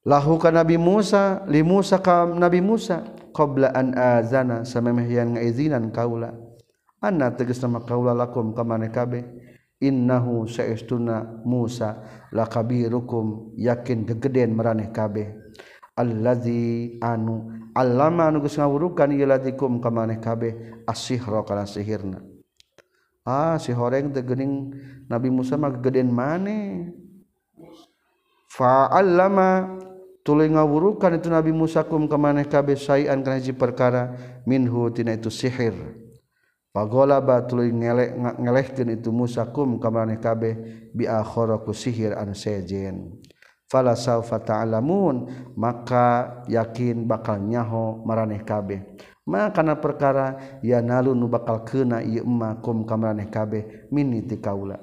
Lahu 0.01 0.41
ka 0.41 0.49
nabi 0.49 0.81
Musa 0.81 1.45
li 1.45 1.61
Musa 1.61 2.01
ka 2.01 2.25
nabi 2.25 2.65
Musa 2.65 3.05
qabla 3.29 3.69
an 3.77 3.93
azana 3.93 4.65
samemehyan 4.65 5.37
ngaizinan 5.37 5.93
kaula. 5.93 6.33
Anna 6.97 7.29
tegas 7.29 7.61
nama 7.61 7.85
kaula 7.85 8.17
lakum 8.17 8.57
kamane 8.57 8.89
kabe 8.89 9.21
kabeh. 9.21 9.50
innahu 9.81 10.45
saestuna 10.45 11.41
Musa 11.43 11.99
lakabirukum 12.29 13.57
yakin 13.57 14.05
gegeden 14.05 14.53
meraneh 14.53 14.93
kabeh. 14.93 15.33
Allazi 15.97 16.95
anu 17.03 17.51
allama 17.75 18.31
anu 18.31 18.39
geus 18.39 18.55
ngawurukan 18.55 19.11
ieu 19.11 19.27
latikum 19.27 19.83
ka 19.83 19.91
maneh 19.91 20.23
kabeh 20.23 20.81
asihra 20.87 21.43
kana 21.43 21.67
sihirna. 21.67 22.23
Ah 23.27 23.59
si 23.59 23.75
horeng 23.75 24.09
teh 24.15 24.23
geuning 24.23 24.71
Nabi 25.11 25.29
Musa 25.29 25.59
mah 25.59 25.75
gegeden 25.75 26.09
maneh. 26.09 26.95
Fa'allama 28.51 29.77
tuluy 30.23 30.47
ngawurukan 30.49 31.19
itu 31.19 31.27
Nabi 31.27 31.51
Musa 31.51 31.83
kum 31.83 32.07
ka 32.07 32.15
maneh 32.15 32.47
kabeh 32.47 32.79
sayan 32.79 33.21
kana 33.21 33.37
hiji 33.37 33.53
perkara 33.53 34.15
minhu 34.47 34.89
tina 34.95 35.13
itu 35.13 35.29
sihir. 35.29 36.00
Pagola 36.71 37.19
batului 37.19 37.67
ngelek 37.67 38.39
ngelehkeun 38.39 38.95
itu 38.95 39.11
Musa 39.11 39.43
kum 39.51 39.75
maneh 39.75 40.23
kabeh 40.23 40.55
bi 40.95 41.03
akhara 41.03 41.59
ku 41.59 41.75
sihir 41.75 42.15
an 42.15 42.31
sejen. 42.31 43.19
Fala 43.67 43.91
saufa 43.99 44.39
ta'lamun 44.39 45.27
maka 45.59 46.39
yakin 46.47 47.03
bakal 47.11 47.43
nyaho 47.43 47.99
maraneh 48.07 48.39
kabeh. 48.47 48.87
Ma 49.27 49.51
kana 49.51 49.75
perkara 49.83 50.59
ya 50.63 50.79
nalu 50.79 51.11
nu 51.11 51.27
bakal 51.27 51.67
keuna 51.67 51.99
ieu 51.99 52.23
emma 52.23 52.63
kum 52.63 52.87
kamarane 52.87 53.27
kabeh 53.27 53.91
miniti 53.91 54.39
kaula. 54.39 54.79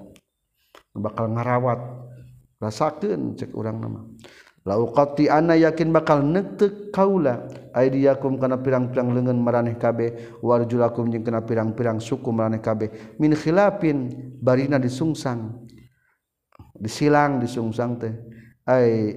Bakal 0.92 1.32
ngarawat 1.40 1.80
rasakeun 2.60 3.32
cek 3.32 3.56
urang 3.56 3.80
nama. 3.80 4.04
lauqati 4.66 5.30
ana 5.30 5.54
yakin 5.54 5.92
bakal 5.92 6.24
netek 6.24 6.90
kaula. 6.90 7.46
Aydiyakum 7.78 8.42
kana 8.42 8.58
pirang-pirang 8.58 9.14
leungeun 9.14 9.38
maraneh 9.38 9.78
kabeh 9.78 10.40
warjulakum 10.42 11.14
jeung 11.14 11.22
kana 11.22 11.46
pirang-pirang 11.46 12.02
suku 12.02 12.34
maraneh 12.34 12.58
kabeh 12.58 12.90
min 13.22 13.36
khilafin 13.38 14.10
barina 14.42 14.82
disungsang. 14.82 15.62
Disilang 16.74 17.38
disungsang 17.38 18.02
teh. 18.02 18.14
Ay 18.66 19.14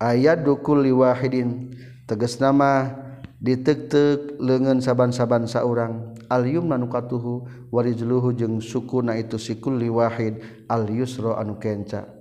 ayat 0.00 0.40
dukul 0.48 0.88
liwahidin 0.88 1.76
tegas 2.08 2.40
nama 2.40 2.88
ditek-tek 3.36 4.40
lengan 4.40 4.80
saban-saban 4.80 5.44
saurang. 5.44 6.16
Al 6.32 6.48
yumna 6.48 6.80
nukatuhu 6.80 7.68
warijluhu 7.68 8.32
jeung 8.32 8.64
sukuna 8.64 9.12
itu 9.20 9.36
sikul 9.36 9.76
liwahid 9.76 10.40
al 10.72 10.88
yusra 10.88 11.36
anu 11.36 11.60
kenca. 11.60 12.13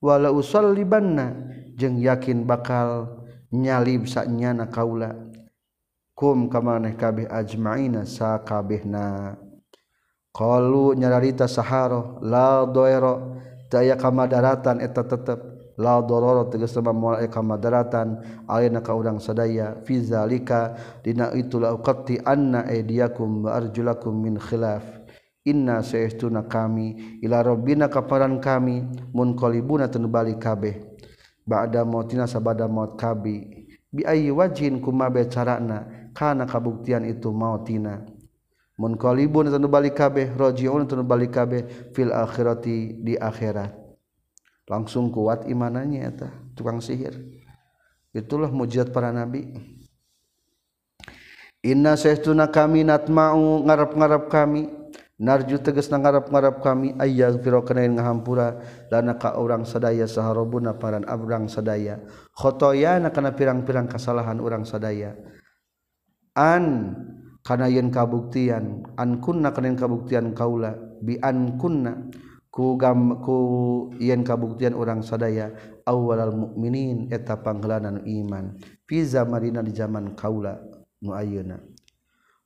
wala 0.00 0.32
usol 0.32 0.72
libanna 0.72 1.32
jeung 1.76 2.00
yakin 2.00 2.48
bakal 2.48 3.20
nyalib 3.52 4.08
saknyana 4.08 4.68
kaula. 4.72 5.12
Kum 6.16 6.48
kamaneh 6.48 6.96
kabeh 6.96 7.28
ajmaina 7.28 8.08
sakabehna 8.08 9.36
qalu 10.32 10.96
nyararita 10.96 11.44
saharo 11.44 12.16
la 12.24 12.64
doero 12.64 13.36
daya 13.68 14.00
kamadaratan 14.00 14.80
eta 14.80 15.04
tetep. 15.04 15.40
La 15.76 16.00
dororo 16.00 16.48
tegas 16.48 16.72
sama 16.72 16.88
moal 16.88 17.20
e 17.20 17.28
kamadaratan 17.28 18.24
alina 18.48 18.80
ka 18.80 18.96
urang 18.96 19.20
sadaya. 19.20 19.76
Fi 19.84 20.00
zalika 20.00 20.72
dina 21.04 21.28
itu 21.36 21.60
la 21.60 21.76
uqatti 21.76 22.16
anna 22.24 22.64
aydiyakum 22.64 23.44
wa 23.44 23.60
arjulakum 23.60 24.16
min 24.16 24.40
khilaf. 24.40 24.95
inna 25.46 25.80
seestuna 25.80 26.42
kami. 26.44 27.22
Ila 27.22 27.40
robbina 27.46 27.86
kaparan 27.86 28.42
kami. 28.42 28.82
Munqalibuna 29.14 29.86
teu 29.86 30.02
balik 30.10 30.42
kabeh. 30.42 30.98
Ba'da 31.46 31.86
mautina 31.86 32.26
sabada 32.26 32.66
maut 32.66 32.98
kabi. 32.98 33.70
Bi 33.94 34.02
ayyi 34.02 34.34
wajhin 34.34 34.82
kumabe 34.82 35.30
carana. 35.30 36.10
Kana 36.10 36.44
kabuktian 36.44 37.06
itu 37.06 37.30
mautina. 37.30 38.02
Munqalibun 38.76 39.46
teu 39.46 39.70
balik 39.70 39.94
kabeh. 39.94 40.34
Rajiun 40.34 40.90
teu 40.90 41.00
balik 41.06 41.30
kabeh. 41.32 41.94
Fil 41.94 42.10
akhirati 42.10 42.98
di 43.00 43.14
akhirat. 43.14 43.72
Langsung 44.66 45.14
kuat 45.14 45.46
imanannya 45.46 46.02
eta. 46.02 46.28
Tukang 46.58 46.82
sihir. 46.82 47.14
Itulah 48.10 48.50
mujizat 48.50 48.90
para 48.90 49.14
nabi. 49.14 49.54
Inna 51.66 51.98
seestuna 51.98 52.46
kami 52.46 52.86
natma'u 52.86 53.62
ngarep-ngarep 53.66 54.26
kami. 54.30 54.85
narju 55.16 55.56
teges 55.64 55.88
na 55.88 55.96
ngarap-gararap 55.96 56.60
kami 56.60 56.92
ayaah 57.00 57.40
firokanain 57.40 57.96
ngahampura 57.96 58.60
lana 58.92 59.16
ka 59.16 59.40
orang 59.40 59.64
sadaya 59.64 60.04
saharobuna 60.04 60.76
paran 60.76 61.08
abrang 61.08 61.48
sadaya. 61.48 62.00
Khotoya 62.36 63.00
na 63.00 63.08
kana 63.08 63.32
pirang-pirang 63.32 63.88
kasalahan 63.88 64.40
orang 64.44 64.68
sadaya. 64.68 65.16
An 66.36 66.92
kana 67.40 67.72
yen 67.72 67.88
kabuktian 67.88 68.84
an 69.00 69.24
kunna 69.24 69.56
kana 69.56 69.72
yen 69.72 69.78
kabuktian 69.80 70.26
kaula 70.36 70.76
bi 71.00 71.16
an 71.24 71.56
kunna 71.56 72.12
ku 72.52 72.76
gam 72.76 73.24
ku 73.24 73.36
yen 73.96 74.20
kabuktian 74.20 74.76
orang 74.76 75.00
sadaya. 75.00 75.48
Awalal 75.86 76.36
mukminin 76.36 77.08
eta 77.08 77.40
panggelanan 77.40 78.04
iman. 78.04 78.60
Fi 78.84 79.00
zamanina 79.00 79.64
di 79.64 79.72
zaman 79.72 80.12
kaula 80.12 80.60
nu 81.00 81.16
ayeuna. 81.16 81.75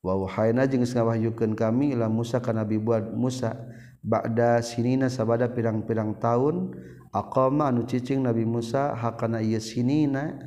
Wahana 0.01 0.65
jeng 0.65 0.81
ngawahyukan 0.81 1.53
kami 1.53 1.93
ilah 1.93 2.09
Musa 2.09 2.41
karena 2.41 2.65
Nabi 2.65 2.81
buat 2.81 3.13
Musa. 3.13 3.57
Bada 4.01 4.65
sinina 4.65 5.13
sabada 5.13 5.45
pirang-pirang 5.53 6.17
tahun 6.17 6.73
akoma 7.13 7.69
anu 7.69 7.85
cicing 7.85 8.25
Nabi 8.25 8.49
Musa 8.49 8.97
hakana 8.97 9.45
iya 9.45 9.61
sinina 9.61 10.41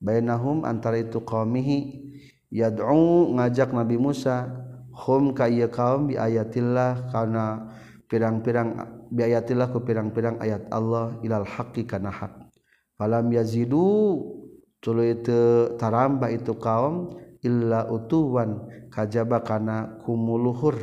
bainahum 0.00 0.64
antara 0.64 0.96
itu 0.96 1.20
qaumihi. 1.20 2.08
Yad'u 2.48 3.36
ngajak 3.36 3.76
Nabi 3.76 4.00
Musa 4.00 4.48
hum 4.96 5.36
ka 5.36 5.44
ieu 5.44 5.68
kaum 5.68 6.08
bi 6.08 6.16
ayatillah 6.16 7.12
kana 7.12 7.68
pirang-pirang 8.08 8.68
bi 9.12 9.28
ayatillah 9.28 9.68
ku 9.76 9.84
pirang-pirang 9.84 10.40
ayat 10.40 10.64
Allah 10.72 11.20
ilal 11.20 11.44
haqqi 11.44 11.84
kana 11.84 12.08
hak 12.08 12.32
falam 12.96 13.28
yazidu 13.28 14.24
tuluy 14.80 15.20
teu 15.20 15.76
taramba 15.76 16.32
itu 16.32 16.56
kaum 16.56 17.12
illa 17.46 17.86
utuwan 17.86 18.66
kajaba 18.90 19.46
kana 19.46 20.02
kumuluhur. 20.02 20.74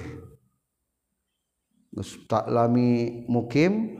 Geus 1.93 2.15
taklami 2.25 3.21
mukim 3.27 3.99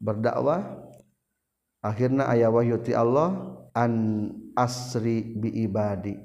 berdakwah 0.00 0.80
akhirna 1.84 2.26
aya 2.26 2.48
wahyu 2.50 2.80
ti 2.82 2.96
Allah 2.96 3.60
an 3.76 3.92
asri 4.56 5.36
bi 5.38 5.52
ibadi. 5.62 6.18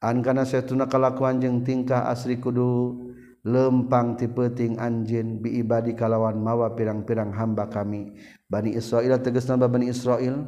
An 0.00 0.24
kana 0.24 0.48
saytuna 0.48 0.88
kalakuan 0.88 1.44
jeung 1.44 1.60
tingkah 1.60 2.08
asri 2.08 2.40
kudu 2.40 2.96
lempang 3.44 4.16
tipeting 4.16 4.80
anjin 4.80 5.44
bi 5.44 5.60
ibadi 5.60 5.92
kalawan 5.92 6.40
mawa 6.40 6.72
pirang-pirang 6.72 7.36
hamba 7.36 7.68
kami. 7.68 8.16
Bani 8.48 8.72
Israil 8.72 9.12
tegas 9.20 9.44
nama 9.44 9.68
Bani 9.68 9.92
Israil 9.92 10.40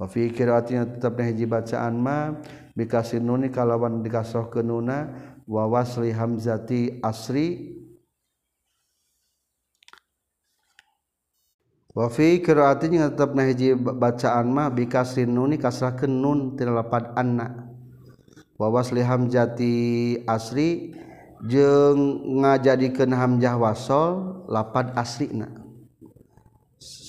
wa 0.00 0.08
fi 0.08 0.32
qiraatin 0.32 0.96
tetap 0.96 1.20
hiji 1.20 1.44
bacaan 1.44 1.96
ma 2.00 2.40
bikasi 2.76 3.18
nuni 3.18 3.48
kalawan 3.48 4.04
dikasoh 4.04 4.52
ke 4.52 4.60
nuna 4.60 5.08
wawasli 5.48 6.12
hamzati 6.12 7.00
asri. 7.00 7.72
Wafi 11.96 12.44
kiraati 12.44 12.92
yang 12.92 13.08
tetap 13.08 13.32
nahiji 13.32 13.72
bacaan 13.72 14.52
mah 14.52 14.68
bikasri 14.68 15.24
nuni 15.24 15.56
kasrah 15.56 15.96
kenun 15.96 16.52
tina 16.52 16.76
lapad 16.76 17.16
anna. 17.16 17.72
Wawasli 18.60 19.00
hamzati 19.00 19.74
asri 20.28 20.92
jeng 21.48 22.20
ngajadikeun 22.44 23.16
hamzah 23.16 23.56
wasol 23.56 24.44
lapad 24.48 24.92
asrina 24.96 25.48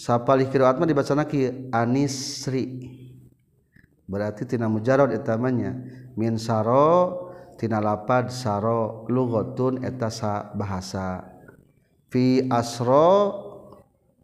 sapalih 0.08 0.48
kiraat 0.48 0.80
mah 0.80 0.88
dibacana 0.88 1.28
kieu 1.28 1.68
anisri. 1.72 3.07
berarti 4.08 4.48
tina 4.48 4.72
mujarad 4.72 5.12
etamanya 5.12 5.76
min 6.16 6.40
saro 6.40 7.28
tina 7.60 7.84
lapad 7.84 8.32
saro 8.32 9.04
lugotun 9.12 9.84
eta 9.84 10.08
sa 10.08 10.50
bahasa. 10.56 11.28
Fi 12.08 12.48
asro 12.48 13.12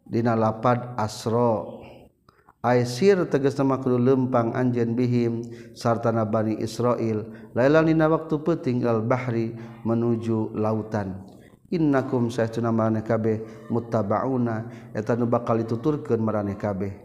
dina 0.08 0.32
lapad 0.32 0.96
asro. 0.96 1.84
Aisir 2.64 3.28
tegas 3.28 3.60
nama 3.60 3.76
kudu 3.76 4.00
lempang 4.00 4.56
anjen 4.56 4.96
bihim 4.96 5.44
sartana 5.76 6.24
Bani 6.24 6.56
Israel 6.64 7.52
lailan 7.52 7.92
dina 7.92 8.08
waktu 8.08 8.40
peting 8.40 8.88
al 8.88 9.04
bahri 9.04 9.52
menuju 9.84 10.56
lautan. 10.56 11.28
Innakum 11.68 12.32
saytuna 12.32 12.72
maraneh 12.72 13.04
kabeh 13.04 13.68
muttaba'una. 13.68 14.72
Eta 14.96 15.12
nu 15.12 15.28
bakal 15.28 15.60
dituturkeun 15.60 16.24
maraneh 16.24 16.56
kabeh. 16.56 17.03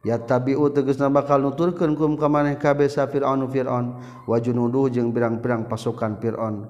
ya 0.00 0.16
tabiu 0.16 0.72
tegesna 0.72 1.12
bakal 1.12 1.44
nuturkeun 1.44 1.92
kum 1.92 2.16
ka 2.16 2.28
maneh 2.28 2.56
kabeh 2.56 2.88
sa 2.88 3.08
Firaun 3.08 3.44
Firaun. 3.52 4.00
Wa 4.24 4.40
junuduh 4.40 4.88
jeung 4.88 5.12
pirang-pirang 5.12 5.68
pasukan 5.68 6.16
Firaun. 6.20 6.68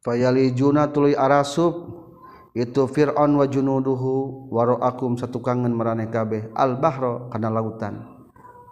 Fayalijuna 0.00 0.88
tuluy 0.88 1.12
arasub 1.12 2.00
itu 2.56 2.88
Firaun 2.88 3.36
wa 3.36 3.44
junuduhu 3.44 4.48
waraakum 4.48 5.20
satukangan 5.20 5.70
maraneh 5.74 6.08
kabeh. 6.08 6.48
Al 6.56 6.80
bahra 6.80 7.28
kana 7.28 7.52
lautan. 7.52 8.08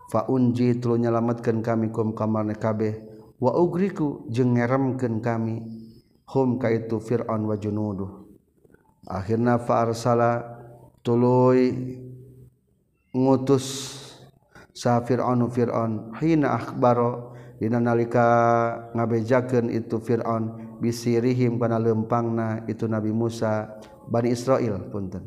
Fa 0.08 0.24
unji 0.30 0.78
tuluy 0.80 1.04
nyalametkeun 1.04 1.60
kami 1.60 1.92
kum 1.92 2.16
ka 2.16 2.24
maneh 2.24 2.56
kabeh. 2.56 2.96
Wa 3.36 3.52
ugriku 3.52 4.24
jeung 4.32 4.56
ngeremkeun 4.56 5.20
kami. 5.20 5.60
Hum 6.26 6.56
ka 6.58 6.72
itu 6.72 6.98
Firaun 6.98 7.44
wa 7.44 7.54
junuduh. 7.54 8.24
Akhirna 9.06 9.62
fa 9.62 9.86
arsala 9.86 10.55
tuluy 11.06 11.70
ngutus 13.14 13.94
safir 14.74 15.22
anu 15.22 15.46
Fir'aun. 15.46 16.10
Hina 16.18 16.58
akhbaro 16.58 17.38
dina 17.62 17.78
nalika 17.78 18.26
ngabejakeun 18.98 19.70
itu 19.70 20.02
Fir'aun 20.02 20.76
bisirihim 20.82 21.62
kana 21.62 21.78
lempangna 21.78 22.66
itu 22.66 22.90
Nabi 22.90 23.14
Musa 23.14 23.78
Bani 24.10 24.34
Israel 24.34 24.90
punten. 24.90 25.22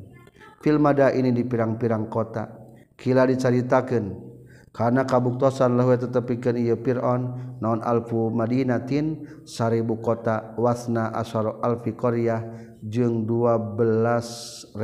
Filmada 0.60 1.16
ini 1.16 1.32
di 1.32 1.48
pirang-pirang 1.48 2.12
kota. 2.12 2.52
Kila 3.00 3.24
dicaritakeun 3.24 4.28
karena 4.76 5.08
kabuktosan 5.08 5.80
lahu 5.80 5.96
tetepikeun 5.96 6.60
ieu 6.60 6.76
Fir'aun 6.76 7.56
naon 7.64 7.80
alfu 7.80 8.28
madinatin 8.28 9.24
seribu 9.48 10.04
kota 10.04 10.54
wasna 10.60 11.10
asyara 11.16 11.64
alfi 11.64 11.96
qaryah 11.96 12.69
jeung 12.84 13.28
12.000 13.28 14.76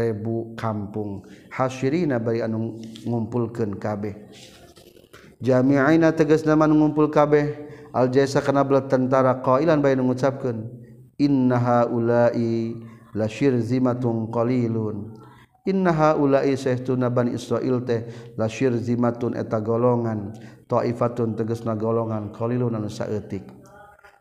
kampung. 0.60 1.24
Hasyirina 1.52 2.20
bari 2.20 2.44
anu 2.44 2.80
ngumpulkeun 3.08 3.80
kabeh. 3.80 4.16
Jami'ina 5.40 6.12
tegas 6.16 6.44
nama 6.44 6.68
ngumpul 6.68 7.12
kabeh. 7.12 7.68
Al 7.96 8.12
jaisa 8.12 8.44
kana 8.44 8.68
belah 8.68 8.92
tentara 8.92 9.40
qailan 9.40 9.80
bari 9.80 9.96
ngucapkeun 9.96 10.68
inna 11.16 11.56
haula'i 11.56 12.76
la 13.16 13.28
syirzimatun 13.32 14.28
qalilun. 14.32 15.16
Inna 15.66 15.96
haula'i 15.96 16.60
sahtuna 16.60 17.08
bani 17.10 17.34
israil 17.34 17.82
teh 17.88 18.06
la 18.36 18.52
syirzimatun 18.52 19.34
eta 19.40 19.64
golongan 19.64 20.36
taifatun 20.68 21.40
tegasna 21.40 21.74
golongan 21.80 22.36
qalilun 22.36 22.76
anu 22.76 22.92
saeutik. 22.92 23.48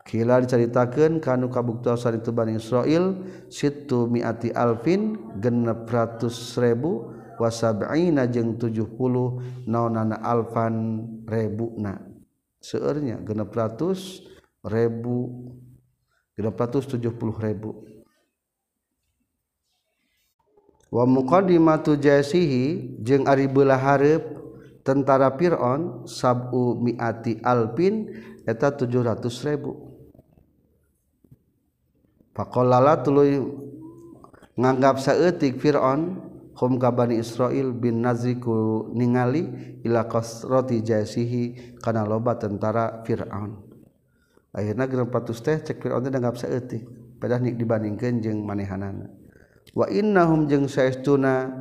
Kila 0.05 0.37
diceritakan 0.37 1.17
kanu 1.17 1.49
kabuktosan 1.49 2.21
itu 2.21 2.29
Bani 2.29 2.61
Israel 2.61 3.25
situ 3.49 4.05
miati 4.05 4.53
alfin 4.53 5.17
genep 5.41 5.89
ratus 5.89 6.53
ribu 6.61 7.09
wasab'ina 7.41 8.29
jeung 8.29 8.53
70 8.61 8.85
naonana 9.65 10.21
alfan 10.21 11.01
rebuna. 11.25 11.97
Seueurnya 12.61 13.17
genep 13.25 13.49
ratus 13.49 14.21
ribu 14.61 15.49
genep 16.37 16.53
ratus 16.53 16.85
tujuh 16.85 17.17
puluh 17.17 17.37
ribu 17.41 17.81
wa 20.93 21.09
muqaddimatu 21.09 21.97
jasihi 21.97 22.93
jeung 23.01 23.25
ari 23.25 23.49
beulah 23.49 23.81
hareup 23.81 24.21
tentara 24.85 25.33
Fir'aun 25.33 26.05
sab'u 26.05 26.77
miati 26.77 27.41
alfin 27.41 28.13
eta 28.45 28.69
700 28.69 29.49
ribu 29.49 29.94
Paklala 32.35 32.99
tulu 32.99 33.23
nganggap 34.59 34.99
saetik 34.99 35.55
Firon 35.63 36.19
hum 36.59 36.75
kabani 36.75 37.23
Israel 37.23 37.71
bin 37.71 38.03
Nazriku 38.03 38.91
ningali 38.91 39.47
ila 39.87 40.03
roti 40.43 40.83
jasihi 40.83 41.75
kana 41.79 42.03
loba 42.03 42.35
tentara 42.35 43.07
Fir'aun. 43.07 43.55
Akhirnya 44.55 44.87
gerem 44.87 45.07
patus 45.11 45.39
teh 45.43 45.63
cek 45.63 45.79
Fir'aun 45.79 46.03
teh 46.03 46.11
nganggap 46.11 46.35
saeutik 46.39 46.83
padahal 47.19 47.43
nik 47.43 47.55
dibandingkeun 47.59 48.19
jeung 48.19 48.39
manehanana 48.43 49.07
wa 49.75 49.87
innahum 49.91 50.47
jeung 50.47 50.67
saestuna 50.67 51.51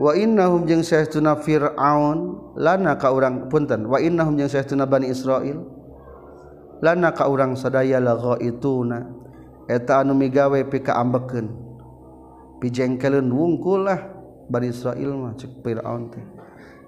wa 0.00 0.12
innahum 0.16 0.64
jeung 0.64 0.80
saestuna 0.80 1.36
fir'aun 1.40 2.52
lana 2.56 2.96
ka 2.96 3.12
urang 3.12 3.48
punten. 3.52 3.88
Wa 3.88 4.00
innahum 4.00 4.36
jeung 4.36 4.48
saestuna 4.48 4.88
bani 4.88 5.12
israil 5.12 5.73
lana 6.82 7.14
ka 7.14 7.28
urang 7.30 7.54
sadaya 7.54 8.00
lago 8.00 8.38
ituna 8.40 9.06
eta 9.68 10.00
anu 10.02 10.16
migawe 10.16 10.64
pika 10.70 10.96
ambeken 10.96 11.64
wungkul 12.64 13.20
wungkulah 13.28 14.00
bari 14.48 14.72
Israil 14.72 15.12
mah 15.16 15.36
cek 15.36 15.60
Fir'aun 15.60 16.08
teh. 16.12 16.24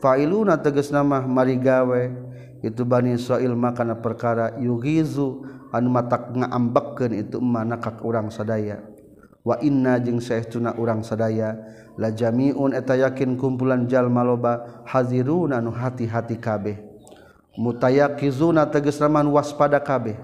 Fa'iluna 0.00 0.60
tegas 0.60 0.92
nama 0.92 1.24
mari 1.24 1.56
gawe 1.56 2.02
itu 2.64 2.82
Bani 2.84 3.16
Israel 3.16 3.52
makana 3.56 3.96
perkara 3.96 4.56
yugizu 4.60 5.44
anu 5.72 5.88
matak 5.92 6.32
ngaambekeun 6.32 7.12
itu 7.16 7.40
mana 7.40 7.80
ka 7.80 7.96
urang 8.04 8.28
sadaya. 8.32 8.80
Wa 9.44 9.60
inna 9.60 10.00
jeung 10.00 10.20
saestuna 10.20 10.76
urang 10.76 11.04
sadaya. 11.04 11.56
La 11.96 12.12
jamiun 12.12 12.76
eta 12.76 12.92
yakin 12.92 13.40
kumpulan 13.40 13.88
jalma 13.88 14.20
loba 14.20 14.84
haziruna 14.84 15.64
nu 15.64 15.72
hati-hati 15.72 16.36
kabeh. 16.36 16.76
mutayakizuna 17.56 18.68
teges 18.68 19.00
raman 19.00 19.28
waspada 19.32 19.80
kabeh. 19.80 20.16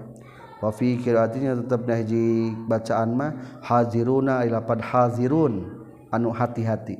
Wa 0.63 0.71
fi 0.71 0.95
qiraatinya 0.95 1.59
tetep 1.59 1.83
nahji 1.83 2.55
bacaan 2.71 3.09
mah 3.19 3.31
haziruna 3.59 4.47
ilapad 4.47 4.79
hazirun 4.79 5.83
anu 6.07 6.31
hati-hati. 6.31 6.95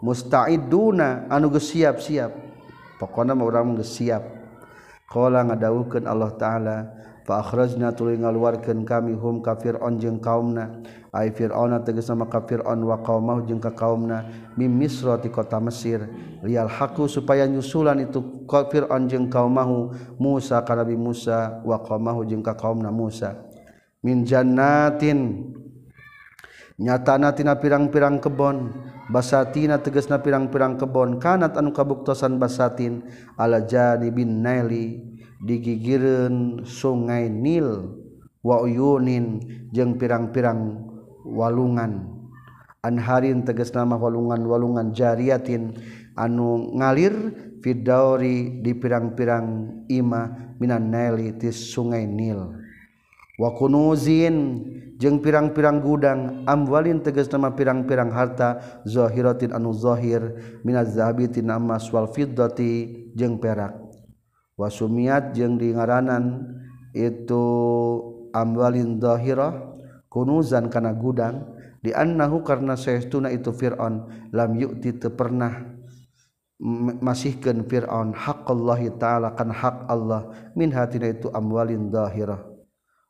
Musta'iduna 0.00 1.26
anu 1.26 1.50
geus 1.50 1.74
siap-siap. 1.74 2.30
Pokona 3.02 3.34
mah 3.34 3.44
urang 3.48 3.74
geus 3.74 3.90
siap. 3.98 4.22
Qala 5.10 5.42
ngadawukeun 5.50 6.06
Allah 6.06 6.30
taala 6.38 6.76
fa 7.26 7.42
akhrajna 7.42 7.90
tuluy 7.90 8.14
ngaluarkeun 8.22 8.86
kami 8.86 9.18
hum 9.18 9.42
kafir 9.42 9.74
onjeng 9.82 10.22
kaumna. 10.22 10.78
Fir'aun 11.10 11.74
teges 11.82 12.06
sama 12.06 12.30
kafir'on 12.30 12.78
wa 12.86 13.02
kaum 13.02 13.42
jeung 13.42 13.58
ka 13.58 13.74
kaumna 13.74 14.30
mim 14.54 14.70
misro 14.70 15.18
di 15.18 15.26
kota 15.26 15.58
Mesir. 15.58 16.06
Lial 16.46 16.70
haku 16.70 17.10
supaya 17.10 17.50
nyusulan 17.50 17.98
itu 17.98 18.46
kafir'on 18.46 19.10
jeung 19.10 19.26
kaum 19.26 19.50
mahu 19.50 19.90
Musa 20.22 20.62
ka 20.62 20.78
Nabi 20.78 20.94
Musa 20.94 21.58
wa 21.66 21.82
kaum 21.82 22.06
mahu 22.06 22.22
jeung 22.22 22.46
ka 22.46 22.54
kaumna 22.54 22.94
Musa. 22.94 23.42
Min 24.06 24.22
jannatin 24.22 25.50
nyatana 26.78 27.34
tina 27.34 27.58
pirang-pirang 27.58 28.22
kebon. 28.22 28.70
Basatina 29.10 29.82
tegesna 29.82 30.22
pirang-pirang 30.22 30.78
kebon. 30.78 31.18
Kanat 31.18 31.58
anu 31.58 31.74
kabuktosan 31.74 32.38
basatin. 32.38 33.02
Ala 33.34 33.66
janibin 33.66 34.46
naili 34.46 35.18
digigireun 35.42 36.62
sungai 36.62 37.26
Nil 37.26 37.98
wa 38.46 38.62
uyunin. 38.62 39.42
Jeung 39.74 39.98
pirang-pirang 39.98 40.89
walungan. 41.30 42.18
Anharin 42.80 43.44
teges 43.46 43.70
nama 43.76 43.94
walungan-walungan 43.94 44.90
jariatin. 44.90 45.78
Anu 46.18 46.74
ngalir 46.76 47.14
fidauri 47.62 48.60
di 48.60 48.72
pirang-pirang 48.74 49.46
ima 49.88 50.54
minan 50.58 50.90
naili 50.90 51.32
tis 51.38 51.72
sungai 51.72 52.04
Nil. 52.04 52.56
Wakunuzin 53.40 54.68
jeung 55.00 55.24
pirang-pirang 55.24 55.80
gudang 55.80 56.44
amwalin 56.44 57.00
teges 57.00 57.32
nama 57.32 57.56
pirang-pirang 57.56 58.12
harta 58.12 58.60
zahiratin 58.84 59.56
anu 59.56 59.72
zahir 59.72 60.36
minaz 60.60 60.92
zahabitin 60.92 61.48
emas 61.48 61.88
wal 61.88 62.04
fiddati 62.12 63.08
jeung 63.16 63.40
perak. 63.40 63.72
Wasumiat 64.60 65.32
jeung 65.32 65.56
dingaranan 65.56 66.52
itu 66.92 67.44
amwalin 68.36 69.00
zahirah 69.00 69.69
kunuzan 70.10 70.66
kana 70.66 70.90
gudang 70.90 71.46
di 71.80 71.94
annahu 71.94 72.42
karena 72.42 72.74
saestuna 72.74 73.30
itu 73.30 73.54
Fir'aun 73.54 74.28
lam 74.34 74.50
yu'ti 74.58 74.98
teu 74.98 75.14
pernah 75.14 75.64
masihkeun 77.00 77.64
Fir'aun 77.64 78.12
haqqallahi 78.12 78.98
ta'ala 79.00 79.32
kan 79.38 79.48
hak 79.48 79.88
Allah 79.88 80.28
min 80.58 80.74
hatina 80.74 81.08
itu 81.08 81.32
amwalin 81.32 81.88
zahirah 81.88 82.42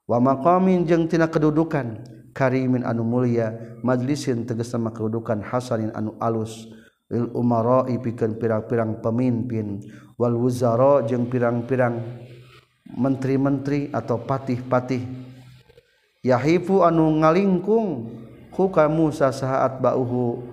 wa 0.06 0.18
maqamin 0.20 0.86
jeung 0.86 1.08
tina 1.10 1.26
kedudukan 1.26 2.04
karimin 2.36 2.86
anu 2.86 3.02
mulia 3.02 3.50
majlisin 3.82 4.46
tegasna 4.46 4.92
kedudukan 4.94 5.42
hasanin 5.42 5.90
anu 5.96 6.14
alus 6.22 6.68
lil 7.10 7.26
umara'i 7.34 7.98
pikeun 7.98 8.38
pirang-pirang 8.38 9.02
pemimpin 9.02 9.82
wal 10.14 10.38
wuzara 10.38 11.02
jeung 11.10 11.26
pirang-pirang 11.26 11.98
menteri-menteri 12.90 13.90
atau 13.94 14.18
patih-patih. 14.22 15.29
yahifu 16.20 16.84
anu 16.84 17.20
ngalingkung 17.24 18.20
ku 18.52 18.68
Musa 18.92 19.32
sasaat 19.32 19.80
bauhu. 19.80 20.44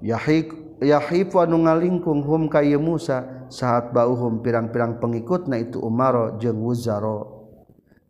Yahik 0.00 0.54
yahifu 0.80 1.42
anu 1.42 1.68
ngalingkung 1.68 2.24
hum 2.24 2.48
kayu 2.48 2.80
Musa 2.80 3.48
saat 3.52 3.92
bauhum. 3.92 4.40
Pirang-pirang 4.40 4.96
pengikutna 4.96 5.60
itu 5.60 5.82
Umaro 5.84 6.40
jeung 6.40 6.64
Wuzaro. 6.64 7.50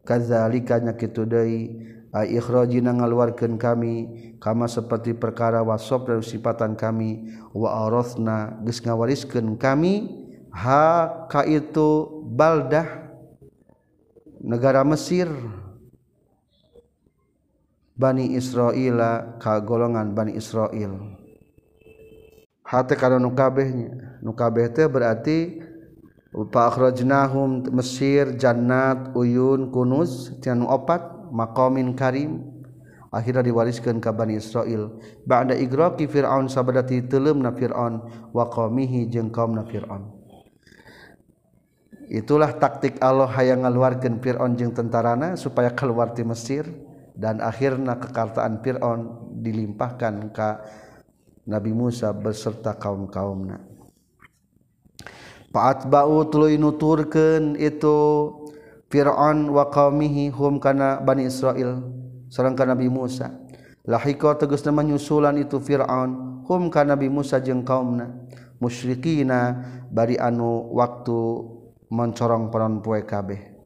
Kadzalika 0.07 0.79
nya 0.79 0.95
kitu 0.95 1.27
deui 1.27 1.85
ai 2.15 2.39
ikhrajina 2.39 2.97
ngaluarkeun 2.97 3.61
kami 3.61 3.95
kama 4.41 4.65
seperti 4.65 5.13
perkara 5.13 5.61
wasop 5.61 6.09
dan 6.09 6.25
sifatan 6.25 6.73
kami 6.73 7.29
wa 7.53 7.85
arathna 7.85 8.57
geus 8.65 8.81
ngawariskeun 8.81 9.61
kami 9.61 10.09
ha 10.49 11.29
ka 11.29 11.45
itu 11.45 12.25
baldah 12.33 13.08
negara 14.43 14.83
Mesir. 14.87 15.29
Bani 17.99 18.39
Israila 18.39 19.39
ka 19.43 19.59
golongan 19.59 20.15
Bani 20.15 20.39
Israil. 20.39 21.19
Hati 22.63 22.95
karena 22.95 23.19
nukabehnya. 23.19 24.23
Nukabeh 24.23 24.71
teh 24.71 24.87
berarti 24.87 25.59
Pakhrojnahum 26.31 27.67
Mesir 27.75 28.39
Jannat 28.39 29.17
Uyun 29.19 29.75
Kunuz 29.75 30.31
Tianu 30.39 30.71
opat 30.71 31.03
maqamin 31.35 31.99
Karim. 31.99 32.59
Akhirnya 33.09 33.41
diwariskan 33.41 34.05
ke 34.05 34.13
Bani 34.13 34.37
Israel 34.37 34.93
ba'da 35.25 35.57
igraqi 35.57 36.05
Fir'aun 36.05 36.45
sabadati 36.53 37.01
telem 37.09 37.41
na 37.41 37.57
Fir'aun 37.57 38.05
wa 38.37 38.45
qaumihi 38.53 39.09
jeung 39.09 39.33
kaumna 39.33 39.65
Fir'aun. 39.65 40.18
Itulah 42.09 42.57
taktik 42.57 42.97
Allah 43.05 43.29
hayang 43.29 43.65
ngaluarkeun 43.69 44.21
Firaun 44.25 44.57
jeung 44.57 44.73
tentarana 44.73 45.37
supaya 45.37 45.73
keluar 45.73 46.17
di 46.17 46.25
Mesir 46.25 46.65
dan 47.13 47.41
akhirnya 47.45 48.01
kekartaan 48.01 48.65
Firaun 48.65 49.33
dilimpahkan 49.39 50.33
ke 50.33 50.49
Nabi 51.49 51.73
Musa 51.73 52.13
beserta 52.13 52.77
kaum-kaumna 52.77 53.69
Fa'atba'u 55.49 56.29
tuluy 56.29 56.61
nuturkeun 56.61 57.57
itu 57.57 57.97
Fir'aun 58.89 59.53
wa 59.53 59.69
qaumihi 59.69 60.33
hum 60.33 60.61
kana 60.61 61.01
Bani 61.01 61.29
Israel 61.29 61.85
sareng 62.29 62.57
Nabi 62.57 62.89
Musa. 62.93 63.33
Lahika 63.89 64.37
tegasna 64.37 64.73
menyusulan 64.73 65.41
itu 65.41 65.57
Fir'aun 65.57 66.45
hum 66.45 66.69
ka 66.69 66.85
Nabi 66.85 67.09
Musa 67.09 67.41
jeung 67.41 67.65
kaumna 67.65 68.13
musyrikina 68.61 69.65
bari 69.89 70.21
anu 70.21 70.69
waktu 70.77 71.17
mencorong 71.89 72.53
panon 72.53 72.81
poe 72.85 73.05
kabeh. 73.05 73.57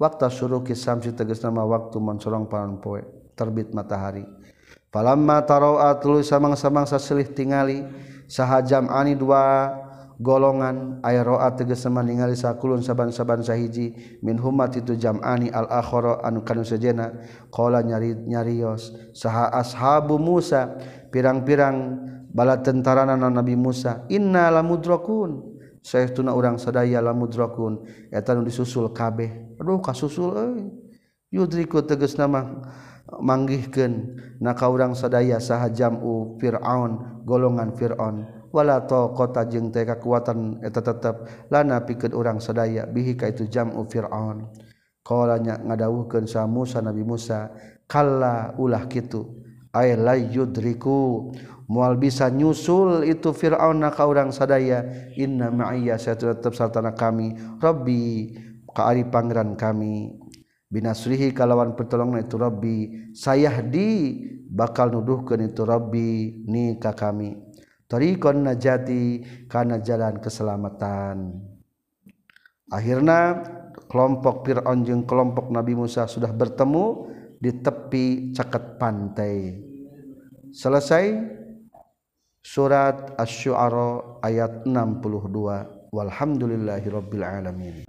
Waktu 0.00 0.32
suruh 0.32 0.64
kisamsi 0.64 1.12
tegas 1.12 1.44
nama 1.44 1.66
waktu 1.66 2.00
mencorong 2.00 2.48
panon 2.48 2.80
poe. 2.80 3.02
Terbit 3.36 3.72
matahari. 3.76 4.24
Falamma 4.90 5.46
tarawa 5.46 5.94
tuluy 6.02 6.26
samang-samangsa 6.26 6.98
selih 6.98 7.30
tingali 7.30 7.86
sahajam 8.26 8.90
ani 8.90 9.14
dua 9.14 9.70
golongan 10.20 11.00
aya 11.00 11.24
roa 11.24 11.48
tegas 11.54 11.80
sama 11.80 12.02
ningali 12.04 12.36
sakulun 12.36 12.84
saban-saban 12.84 13.40
sahiji 13.40 14.18
min 14.20 14.36
humat 14.36 14.76
itu 14.76 14.98
jam'ani 14.98 15.48
al 15.54 15.70
akhara 15.70 16.20
anu 16.26 16.44
kanu 16.44 16.66
sejena 16.66 17.16
qala 17.48 17.80
nyari 17.80 18.12
nyarios 18.28 18.92
saha 19.16 19.48
ashabu 19.56 20.20
Musa 20.20 20.76
pirang-pirang 21.08 21.76
bala 22.34 22.60
tentara 22.60 23.08
Nabi 23.08 23.54
Musa 23.56 24.04
inna 24.12 24.50
lamudrakun. 24.52 25.59
Syekh 25.80 26.12
tuna 26.12 26.36
urang 26.36 26.60
sadaya 26.60 27.00
la 27.00 27.16
mudrakun. 27.16 27.84
Eta 28.12 28.36
nu 28.36 28.44
disusul 28.44 28.92
kabeh. 28.92 29.56
Aduh 29.56 29.80
kasusul 29.80 30.30
euy. 30.36 30.68
Yudriku 31.32 31.80
tegas 31.86 32.20
nama 32.20 32.60
manggihkeun. 33.08 33.94
Na 34.44 34.52
ka 34.52 34.68
urang 34.68 34.92
sadaya 34.92 35.40
saha 35.40 35.72
jamu 35.72 36.36
fir'aun 36.36 37.24
golongan 37.24 37.72
fir'aun. 37.72 38.28
Wala 38.50 38.82
taqata 38.82 39.46
jeung 39.46 39.70
teh 39.70 39.86
kakuatan 39.86 40.60
eta 40.60 40.82
tetep 40.82 41.48
lana 41.54 41.86
pikeun 41.86 42.12
urang 42.12 42.38
sadaya 42.42 42.84
bihi 42.84 43.16
ka 43.16 43.30
itu 43.30 43.48
jamu 43.48 43.86
fir'aun. 43.88 44.52
Qolanya 45.00 45.56
ngadawuhkeun 45.64 46.28
sa 46.28 46.44
Musa 46.44 46.84
Nabi 46.84 47.00
Musa 47.06 47.48
kalla 47.88 48.52
ulah 48.60 48.84
kitu. 48.84 49.39
Ay 49.74 49.98
la 49.98 50.14
yudriku. 50.18 51.30
Mual 51.70 52.02
bisa 52.02 52.26
nyusul 52.26 53.06
itu 53.06 53.30
Firaun 53.30 53.78
naka 53.78 54.02
urang 54.02 54.34
sadaya. 54.34 54.82
Inna 55.14 55.54
ma'iyya 55.54 56.02
saya 56.02 56.18
tetap 56.18 56.50
sartana 56.58 56.98
kami. 56.98 57.38
Rabbi 57.62 58.34
kaari 58.74 59.06
pangeran 59.06 59.54
kami. 59.54 60.18
Binasrihi 60.70 61.30
kalawan 61.30 61.78
pertolongan 61.78 62.26
itu 62.26 62.38
Rabbi. 62.38 62.76
Saya 63.14 63.62
di 63.62 64.18
bakal 64.50 64.90
nuduhkan 64.90 65.38
itu 65.42 65.62
Rabbi 65.62 66.42
ni 66.46 66.78
ka 66.82 66.94
kami. 66.94 67.38
Tariqon 67.90 68.46
najati 68.46 69.22
kana 69.50 69.82
jalan 69.82 70.22
keselamatan. 70.22 71.38
Akhirnya 72.70 73.42
kelompok 73.90 74.46
Fir'aun 74.46 74.86
jeung 74.86 75.02
kelompok 75.02 75.50
Nabi 75.50 75.74
Musa 75.74 76.06
sudah 76.06 76.30
bertemu 76.30 77.10
di 77.40 77.56
tepi 77.56 78.36
ceket 78.36 78.76
pantai. 78.76 79.56
Selesai 80.52 81.04
surat 82.44 83.16
asy-syu'ara 83.16 84.20
ayat 84.20 84.68
62 84.68 85.88
walhamdulillahirabbil 85.88 87.24
alamin. 87.24 87.88